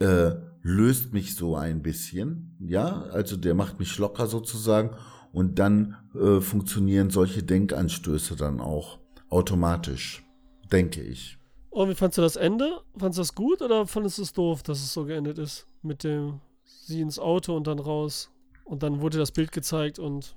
[0.00, 4.90] äh, löst mich so ein bisschen, ja, also der macht mich locker sozusagen
[5.32, 8.98] und dann äh, funktionieren solche Denkanstöße dann auch
[9.30, 10.22] automatisch,
[10.70, 11.38] denke ich.
[11.70, 12.82] Und wie fandst du das Ende?
[12.98, 15.66] Fandst du das gut oder fandest du es doof, dass es so geendet ist?
[15.82, 16.40] Mit dem
[16.86, 18.30] sie ins Auto und dann raus.
[18.64, 20.36] Und dann wurde das Bild gezeigt und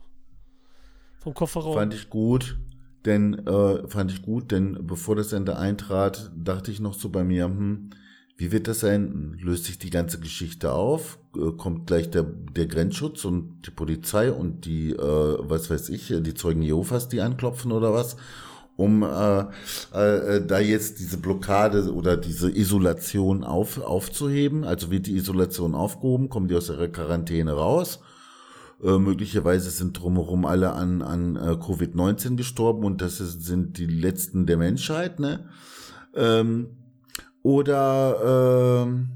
[1.19, 1.75] vom Kofferraum.
[1.75, 2.57] Fand ich gut,
[3.05, 7.23] denn äh, fand ich gut, denn bevor das Ende eintrat, dachte ich noch so bei
[7.23, 7.91] mir, hm,
[8.36, 9.38] wie wird das enden?
[9.39, 11.19] Löst sich die ganze Geschichte auf?
[11.36, 14.97] Äh, kommt gleich der, der Grenzschutz und die Polizei und die, äh,
[15.39, 18.17] was weiß ich, die Zeugen Jehovas, die anklopfen oder was?
[18.76, 19.45] Um äh,
[19.93, 24.63] äh, da jetzt diese Blockade oder diese Isolation auf, aufzuheben.
[24.63, 27.99] Also wird die Isolation aufgehoben, kommen die aus ihrer Quarantäne raus.
[28.84, 33.86] Äh, möglicherweise sind drumherum alle an, an äh, Covid-19 gestorben und das ist, sind die
[33.86, 35.49] letzten der Menschheit, ne?
[36.15, 36.78] Ähm,
[37.43, 39.09] oder ähm,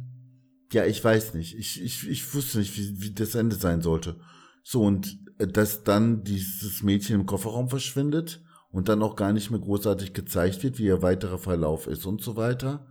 [0.71, 1.57] ja, ich weiß nicht.
[1.57, 4.17] Ich, ich, ich wusste nicht, wie, wie das Ende sein sollte.
[4.63, 8.41] So, und äh, dass dann dieses Mädchen im Kofferraum verschwindet
[8.77, 12.21] und dann auch gar nicht mehr großartig gezeigt wird, wie ihr weiterer Verlauf ist und
[12.21, 12.85] so weiter.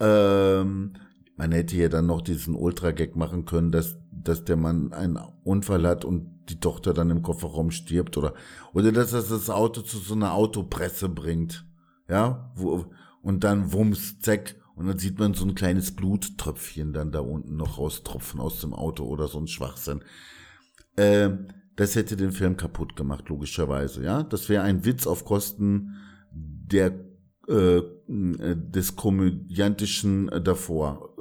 [0.00, 0.94] Ähm,
[1.36, 5.86] man hätte ja dann noch diesen Ultra-Gag machen können, dass, dass der Mann einen Unfall
[5.86, 8.32] hat und die Tochter dann im Kofferraum stirbt oder,
[8.72, 11.66] oder dass das das Auto zu so einer Autopresse bringt.
[12.08, 12.86] Ja, wo,
[13.20, 17.56] und dann wumms, zack, und dann sieht man so ein kleines Bluttröpfchen dann da unten
[17.56, 20.02] noch raustropfen aus dem Auto oder so ein Schwachsinn.
[20.96, 24.22] Ähm, das hätte den Film kaputt gemacht, logischerweise, ja.
[24.22, 25.96] Das wäre ein Witz auf Kosten
[26.32, 26.92] der
[27.48, 31.16] äh, des komödiantischen davor.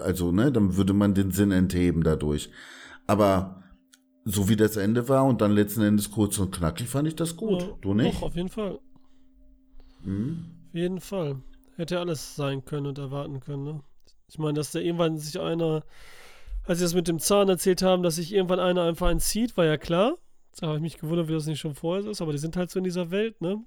[0.00, 2.50] Also, ne, dann würde man den Sinn entheben dadurch.
[3.06, 3.62] Aber
[4.24, 7.36] so wie das Ende war und dann letzten Endes kurz und knackig, fand ich das
[7.36, 7.62] gut.
[7.62, 8.16] Ja, du nicht?
[8.16, 8.78] Doch, auf jeden Fall.
[10.02, 10.44] Mhm.
[10.68, 11.42] Auf jeden Fall.
[11.76, 13.80] Hätte alles sein können und erwarten können, ne?
[14.28, 15.84] Ich meine, dass da irgendwann sich einer
[16.64, 19.64] als sie das mit dem Zahn erzählt haben, dass sich irgendwann einer einfach entzieht, war
[19.64, 20.16] ja klar.
[20.58, 22.70] Da habe ich mich gewundert, wie das nicht schon vorher ist, aber die sind halt
[22.70, 23.62] so in dieser Welt, ne?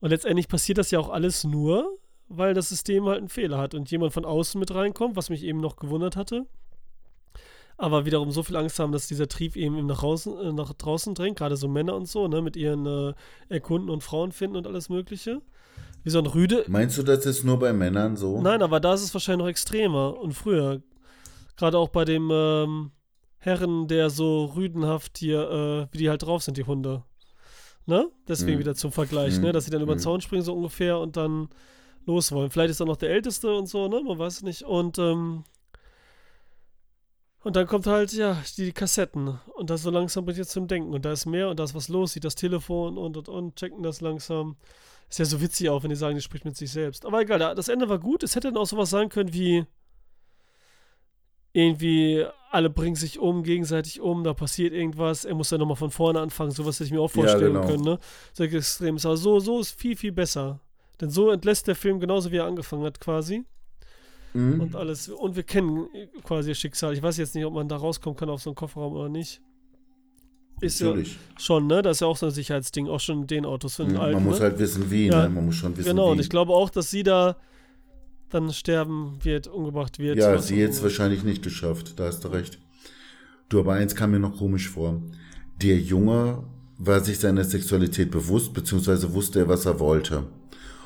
[0.00, 1.98] Und letztendlich passiert das ja auch alles nur,
[2.28, 5.42] weil das System halt einen Fehler hat und jemand von außen mit reinkommt, was mich
[5.42, 6.46] eben noch gewundert hatte.
[7.78, 11.14] Aber wiederum so viel Angst haben, dass dieser Trieb eben nach draußen, äh, nach draußen
[11.14, 13.14] drängt, gerade so Männer und so, ne, mit ihren äh,
[13.48, 15.42] Erkunden und Frauen finden und alles Mögliche.
[16.02, 16.64] Wie so ein Rüde.
[16.68, 18.40] Meinst du, das ist nur bei Männern so?
[18.40, 20.80] Nein, aber da ist es wahrscheinlich noch extremer und früher.
[21.56, 22.90] Gerade auch bei dem ähm,
[23.38, 27.04] Herren, der so rüdenhaft hier, äh, wie die halt drauf sind, die Hunde.
[27.86, 28.10] Ne?
[28.26, 28.58] Deswegen hm.
[28.58, 29.42] wieder zum Vergleich, hm.
[29.42, 29.52] ne?
[29.52, 30.04] Dass sie dann über den hm.
[30.04, 31.48] Zaun springen, so ungefähr, und dann
[32.04, 32.50] los wollen.
[32.50, 34.02] Vielleicht ist er noch der Älteste und so, ne?
[34.02, 34.62] Man weiß es nicht.
[34.62, 35.44] Und, ähm,
[37.44, 39.38] und dann kommt halt, ja, die Kassetten.
[39.54, 40.92] Und das so langsam bringt jetzt zum Denken.
[40.92, 43.54] Und da ist mehr und da ist was los, sieht das Telefon und und und,
[43.54, 44.56] checken das langsam.
[45.08, 47.06] Ist ja so witzig auch, wenn die sagen, die spricht mit sich selbst.
[47.06, 48.24] Aber egal, das Ende war gut.
[48.24, 49.64] Es hätte dann auch sowas sein können wie
[51.56, 55.90] irgendwie alle bringen sich um, gegenseitig um, da passiert irgendwas, er muss dann nochmal von
[55.90, 57.66] vorne anfangen, sowas hätte ich mir auch vorstellen ja, genau.
[57.66, 57.98] können, ne?
[58.32, 59.06] So extrem ist.
[59.06, 60.60] Aber so, so ist viel, viel besser.
[61.00, 63.44] Denn so entlässt der Film genauso, wie er angefangen hat, quasi.
[64.32, 64.60] Mhm.
[64.60, 65.08] Und alles.
[65.08, 65.88] Und wir kennen
[66.24, 66.94] quasi das Schicksal.
[66.94, 69.40] Ich weiß jetzt nicht, ob man da rauskommen kann auf so einen Kofferraum oder nicht.
[70.60, 71.14] Ist Natürlich.
[71.14, 71.82] ja schon, ne?
[71.82, 74.00] Das ist ja auch so ein Sicherheitsding, auch schon in den Autos für den mhm,
[74.00, 74.14] alten.
[74.14, 74.46] Man muss ne?
[74.46, 75.24] halt wissen, wie, ja.
[75.24, 75.28] ne?
[75.28, 76.12] Man muss schon wissen, Genau, wie.
[76.12, 77.36] und ich glaube auch, dass sie da
[78.30, 80.18] dann sterben wird, umgebracht wird.
[80.18, 82.58] Ja, sie jetzt wahrscheinlich nicht geschafft, da hast du recht.
[83.48, 85.00] Du, aber eins kam mir noch komisch vor.
[85.62, 86.44] Der Junge
[86.78, 90.24] war sich seiner Sexualität bewusst, beziehungsweise wusste er, was er wollte.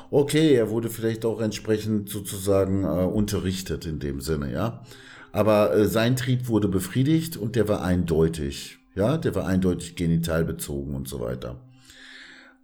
[0.09, 4.83] Okay, er wurde vielleicht auch entsprechend sozusagen äh, unterrichtet in dem Sinne, ja.
[5.31, 10.43] Aber äh, sein Trieb wurde befriedigt und der war eindeutig, ja, der war eindeutig genital
[10.43, 11.61] bezogen und so weiter.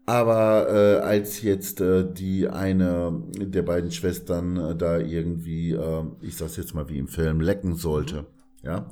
[0.10, 6.38] Aber äh, als jetzt äh, die eine der beiden Schwestern äh, da irgendwie, äh, ich
[6.38, 8.26] sag's jetzt mal wie im Film, lecken sollte,
[8.64, 8.88] ja,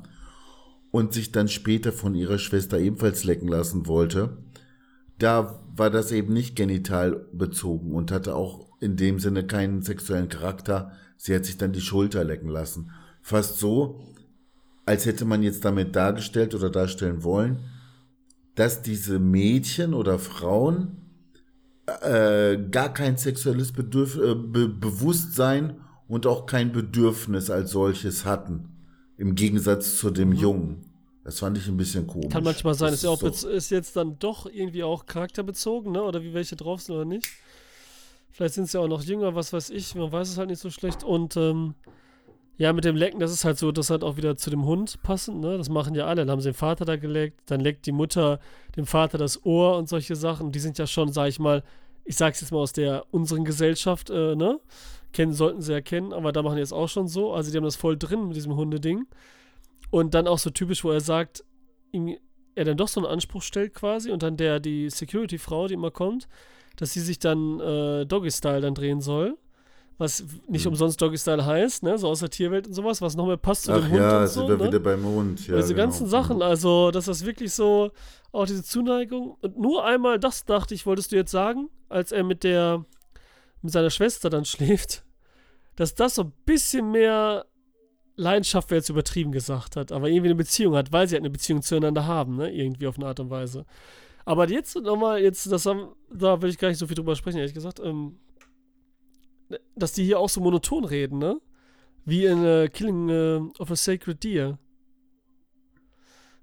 [0.90, 4.36] und sich dann später von ihrer Schwester ebenfalls lecken lassen wollte,
[5.18, 10.28] da war das eben nicht genital bezogen und hatte auch in dem Sinne keinen sexuellen
[10.28, 10.92] Charakter.
[11.16, 12.90] Sie hat sich dann die Schulter lecken lassen.
[13.22, 14.00] Fast so,
[14.84, 17.60] als hätte man jetzt damit dargestellt oder darstellen wollen,
[18.54, 21.05] dass diese Mädchen oder Frauen
[21.86, 28.68] äh, gar kein sexuelles Bedürf äh, Be Bewusstsein und auch kein Bedürfnis als solches hatten.
[29.16, 30.36] Im Gegensatz zu dem mhm.
[30.36, 30.84] Jungen.
[31.24, 32.32] Das fand ich ein bisschen komisch.
[32.32, 33.48] Kann manchmal sein, das ist, auch so.
[33.48, 36.02] ist jetzt dann doch irgendwie auch charakterbezogen, ne?
[36.02, 37.26] Oder wie welche drauf sind oder nicht.
[38.30, 40.60] Vielleicht sind sie ja auch noch jünger, was weiß ich, man weiß es halt nicht
[40.60, 41.02] so schlecht.
[41.02, 41.74] Und ähm,
[42.58, 45.02] ja, mit dem Lecken, das ist halt so, das hat auch wieder zu dem Hund
[45.02, 45.58] passend, ne?
[45.58, 46.22] Das machen ja alle.
[46.22, 48.40] Dann haben sie den Vater da geleckt, dann leckt die Mutter
[48.76, 50.52] dem Vater das Ohr und solche Sachen.
[50.52, 51.62] Die sind ja schon, sag ich mal,
[52.04, 54.58] ich sag's jetzt mal aus der unseren Gesellschaft, äh, ne?
[55.12, 57.34] Kennen sollten sie erkennen, aber da machen die es auch schon so.
[57.34, 59.06] Also die haben das voll drin mit diesem Hundeding.
[59.90, 61.44] Und dann auch so typisch, wo er sagt,
[61.92, 62.16] ihm,
[62.54, 65.90] er dann doch so einen Anspruch stellt quasi und dann der, die Security-Frau, die immer
[65.90, 66.26] kommt,
[66.76, 69.36] dass sie sich dann äh, Doggy-Style dann drehen soll
[69.98, 70.72] was nicht mhm.
[70.72, 73.64] umsonst Doggy Style heißt, ne, so aus der Tierwelt und sowas, was noch mehr passt
[73.64, 74.40] zu Ach dem Hund ja, und so.
[74.40, 74.64] sind wir ne?
[74.66, 75.46] wieder beim Hund.
[75.46, 75.84] Ja, diese genau.
[75.84, 76.42] ganzen Sachen, mhm.
[76.42, 77.90] also, dass das wirklich so,
[78.32, 79.36] auch diese Zuneigung.
[79.40, 82.84] Und nur einmal, das dachte ich, wolltest du jetzt sagen, als er mit der,
[83.62, 85.04] mit seiner Schwester dann schläft,
[85.76, 87.46] dass das so ein bisschen mehr
[88.16, 91.30] Leidenschaft, wer jetzt übertrieben gesagt hat, aber irgendwie eine Beziehung hat, weil sie halt eine
[91.30, 93.66] Beziehung zueinander haben, ne, irgendwie auf eine Art und Weise.
[94.24, 97.38] Aber jetzt nochmal, jetzt, das haben, da will ich gar nicht so viel drüber sprechen,
[97.38, 98.18] ehrlich gesagt, ähm,
[99.74, 101.40] dass die hier auch so monoton reden, ne?
[102.04, 104.58] Wie in uh, Killing uh, of a Sacred Deer.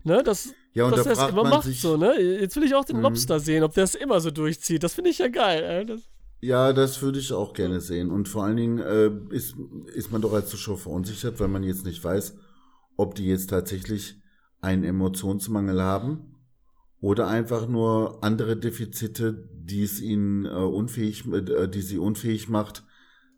[0.04, 2.20] Ne, das, Ja, und dass da er es immer man macht sich- so, ne?
[2.20, 3.04] Jetzt will ich auch den Mhm.
[3.04, 4.84] Lobster sehen, ob der es immer so durchzieht.
[4.84, 5.86] Das finde ich ja geil, ey.
[5.86, 6.02] Das,
[6.42, 8.12] Ja, das würde ich auch gerne sehen.
[8.12, 9.56] Und vor allen Dingen äh, ist,
[9.94, 12.36] ist man doch als Zuschauer verunsichert, weil man jetzt nicht weiß,
[12.98, 14.18] ob die jetzt tatsächlich
[14.60, 16.36] einen Emotionsmangel haben
[17.00, 22.84] oder einfach nur andere Defizite, die es ihnen äh, unfähig, äh, die sie unfähig macht,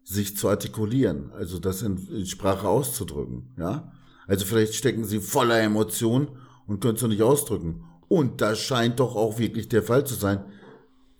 [0.05, 3.91] sich zu artikulieren, also das in, in Sprache auszudrücken, ja.
[4.27, 6.29] Also vielleicht stecken sie voller Emotion
[6.67, 7.83] und können es noch nicht ausdrücken.
[8.07, 10.45] Und das scheint doch auch wirklich der Fall zu sein,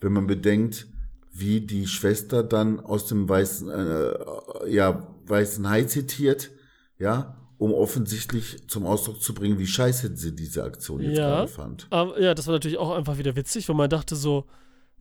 [0.02, 0.88] wenn man bedenkt,
[1.32, 6.52] wie die Schwester dann aus dem weißen, äh, ja, weißen Hai zitiert,
[6.98, 11.28] ja, um offensichtlich zum Ausdruck zu bringen, wie scheiße sie diese Aktion jetzt Ja.
[11.38, 11.88] gerade fand.
[11.90, 14.46] aber ja, das war natürlich auch einfach wieder witzig, weil man dachte so,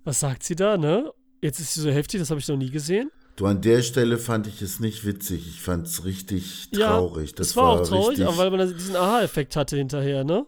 [0.05, 1.11] was sagt sie da, ne?
[1.43, 3.11] Jetzt ist sie so heftig, das habe ich noch nie gesehen.
[3.37, 5.47] Du, an der Stelle fand ich es nicht witzig.
[5.49, 7.35] Ich fand es richtig Ja, traurig.
[7.35, 10.47] Das, war, auch traurig, aber weil man diesen Aha-Effekt hatte hinterher, ne?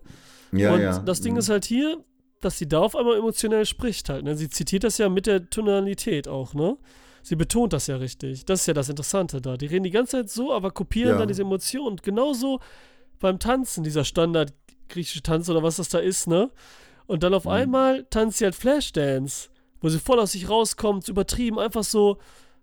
[0.52, 0.98] ja, und ja.
[1.00, 1.38] das Ding Mhm.
[1.40, 1.98] ist halt hier,
[2.40, 4.24] dass sie da auf einmal emotionell spricht halt.
[4.24, 4.36] Ne?
[4.36, 6.76] Sie zitiert das ja mit der Tonalität auch, ne?
[7.22, 8.44] Sie betont das ja richtig.
[8.44, 9.56] Das ist ja das Interessante da.
[9.56, 11.18] Die reden die ganze Zeit so, aber kopieren Ja.
[11.18, 11.86] dann diese Emotionen.
[11.88, 12.60] Und genauso
[13.18, 14.52] beim Tanzen, dieser Standard
[14.88, 16.50] griechische Tanz oder was das da ist, ne?
[17.08, 17.50] Und dann auf Mhm.
[17.50, 19.48] einmal tanzt sie halt Flashdance,
[19.80, 22.18] wo sie voll aus sich rauskommt, übertrieben, einfach so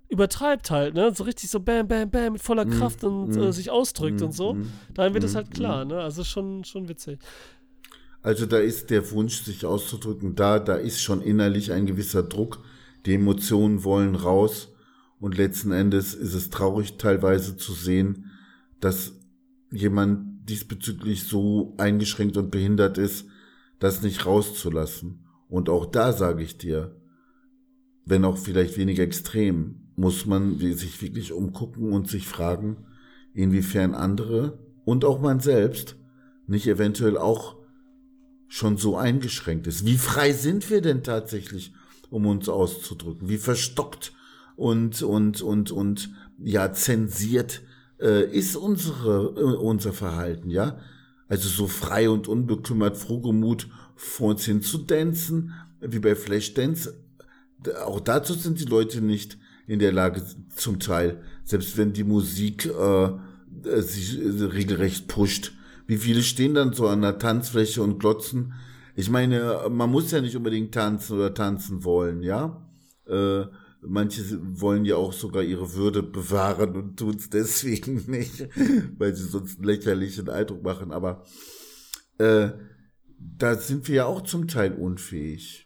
[0.09, 1.13] übertreibt halt, ne?
[1.15, 2.71] So richtig so bam, bam, bam, mit voller Mhm.
[2.71, 3.41] Kraft und Mhm.
[3.41, 4.25] äh, sich ausdrückt Mhm.
[4.27, 4.53] und so.
[4.53, 4.69] Mhm.
[4.93, 5.37] Dann wird es Mhm.
[5.37, 5.99] halt klar, ne?
[5.99, 7.19] Also schon, schon witzig.
[8.21, 12.63] Also da ist der Wunsch, sich auszudrücken, da, da ist schon innerlich ein gewisser Druck.
[13.05, 14.69] Die Emotionen wollen raus.
[15.19, 18.31] Und letzten Endes ist es traurig teilweise zu sehen,
[18.79, 19.13] dass
[19.71, 23.25] jemand diesbezüglich so eingeschränkt und behindert ist,
[23.79, 25.25] das nicht rauszulassen.
[25.49, 26.95] Und auch da sage ich dir,
[28.05, 32.77] wenn auch vielleicht weniger extrem, muss man sich wirklich umgucken und sich fragen,
[33.33, 35.95] inwiefern andere und auch man selbst
[36.47, 37.55] nicht eventuell auch
[38.47, 39.85] schon so eingeschränkt ist.
[39.85, 41.73] Wie frei sind wir denn tatsächlich,
[42.09, 43.29] um uns auszudrücken?
[43.29, 44.13] Wie verstockt
[44.55, 47.61] und und und und ja zensiert
[47.99, 50.79] äh, ist unsere äh, unser Verhalten, ja?
[51.27, 57.01] Also so frei und unbekümmert, frohgemut vor uns hin zu dancen, wie bei Flashdance.
[57.85, 60.23] Auch dazu sind die Leute nicht in der Lage,
[60.55, 65.53] zum Teil, selbst wenn die Musik äh, äh, sich äh, regelrecht pusht.
[65.87, 68.53] Wie viele stehen dann so an der Tanzfläche und glotzen?
[68.95, 72.65] Ich meine, man muss ja nicht unbedingt tanzen oder tanzen wollen, ja?
[73.07, 73.45] Äh,
[73.81, 74.21] manche
[74.59, 78.47] wollen ja auch sogar ihre Würde bewahren und tun es deswegen nicht,
[78.97, 80.91] weil sie sonst einen lächerlichen Eindruck machen.
[80.91, 81.23] Aber
[82.17, 82.49] äh,
[83.17, 85.62] da sind wir ja auch zum Teil unfähig.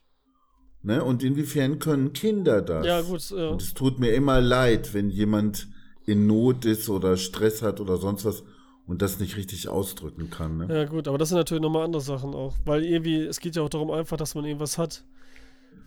[0.83, 1.03] Ne?
[1.03, 2.85] Und inwiefern können Kinder das?
[2.85, 3.49] Ja, gut, ja.
[3.49, 5.67] Und es tut mir immer leid, wenn jemand
[6.05, 8.43] in Not ist oder Stress hat oder sonst was
[8.87, 10.57] und das nicht richtig ausdrücken kann.
[10.57, 10.67] Ne?
[10.73, 12.55] Ja, gut, aber das sind natürlich nochmal andere Sachen auch.
[12.63, 15.03] Weil irgendwie, es geht ja auch darum einfach, dass man irgendwas hat,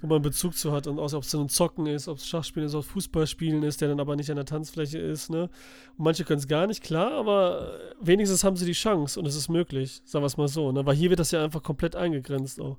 [0.03, 0.87] wo man Bezug zu hat.
[0.87, 3.81] Und auch, ob es ein Zocken ist, ob es Schachspielen ist, ob es Fußballspielen ist,
[3.81, 5.45] der dann aber nicht an der Tanzfläche ist, ne?
[5.97, 9.35] Und manche können es gar nicht, klar, aber wenigstens haben sie die Chance und es
[9.35, 10.85] ist möglich, sagen wir es mal so, ne?
[10.85, 12.77] Weil hier wird das ja einfach komplett eingegrenzt auch.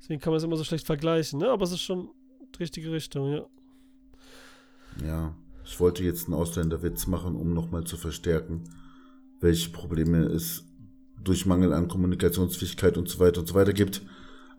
[0.00, 1.50] Deswegen kann man es immer so schlecht vergleichen, ne?
[1.50, 2.08] Aber es ist schon
[2.54, 3.46] die richtige Richtung, ja.
[5.06, 5.34] Ja,
[5.64, 8.64] ich wollte jetzt einen Ausländerwitz machen, um nochmal zu verstärken,
[9.40, 10.64] welche Probleme es
[11.22, 14.02] durch Mangel an Kommunikationsfähigkeit und so weiter und so weiter gibt.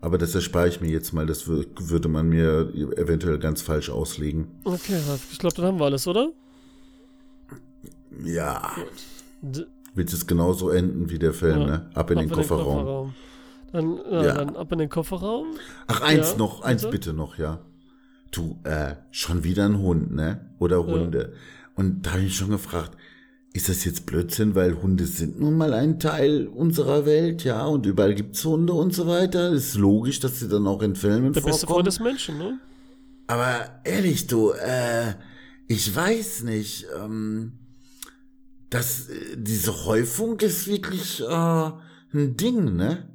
[0.00, 3.90] Aber das erspare ich mir jetzt mal, das wür- würde man mir eventuell ganz falsch
[3.90, 4.48] auslegen.
[4.64, 4.98] Okay,
[5.30, 6.32] ich glaube, dann haben wir alles, oder?
[8.24, 8.72] Ja,
[9.94, 11.90] wird es genauso enden wie der Film, Ja, ne?
[11.94, 13.14] Ab in den Kofferraum.
[13.72, 14.34] Dann, ja, Ja.
[14.34, 15.46] dann ab in den Kofferraum.
[15.86, 16.92] Ach, eins Ja, noch, eins bitte?
[16.92, 17.60] bitte noch, ja.
[18.30, 20.50] Du, äh, schon wieder ein Hund, ne?
[20.58, 21.32] Oder Hunde.
[21.74, 22.96] Und da habe ich mich schon gefragt,
[23.54, 27.84] ist das jetzt Blödsinn, weil Hunde sind nun mal ein Teil unserer Welt, ja, und
[27.84, 29.50] überall gibt's Hunde und so weiter.
[29.52, 31.84] Ist logisch, dass sie dann auch in Filmen Der beste Freund vorkommen.
[31.84, 32.58] des Menschen, ne?
[33.26, 35.14] Aber ehrlich, du, äh,
[35.66, 37.52] ich weiß nicht, ähm,
[38.70, 41.70] dass äh, diese Häufung ist wirklich äh,
[42.14, 43.08] ein Ding, ne?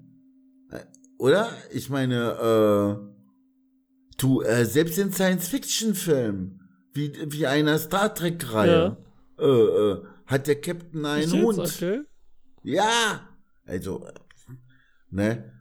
[1.17, 1.51] Oder?
[1.71, 6.61] Ich meine, äh, du, äh, selbst in Science-Fiction-Filmen,
[6.93, 8.97] wie, wie einer Star Trek-Reihe,
[9.39, 11.43] äh, äh, hat der Captain einen jetzt?
[11.43, 11.59] Hund.
[11.59, 12.01] Okay.
[12.63, 13.27] Ja!
[13.65, 14.07] Also,
[15.09, 15.53] ne?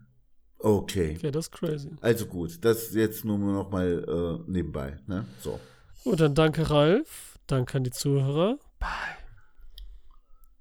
[0.59, 1.17] Okay.
[1.17, 1.91] okay, das ist crazy.
[2.01, 5.27] Also gut, das jetzt nur noch mal äh, nebenbei, ne?
[5.41, 5.61] So.
[6.05, 7.39] Gut, dann danke Ralf.
[7.47, 8.59] Danke an die Zuhörer.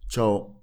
[0.10, 0.55] Ciao.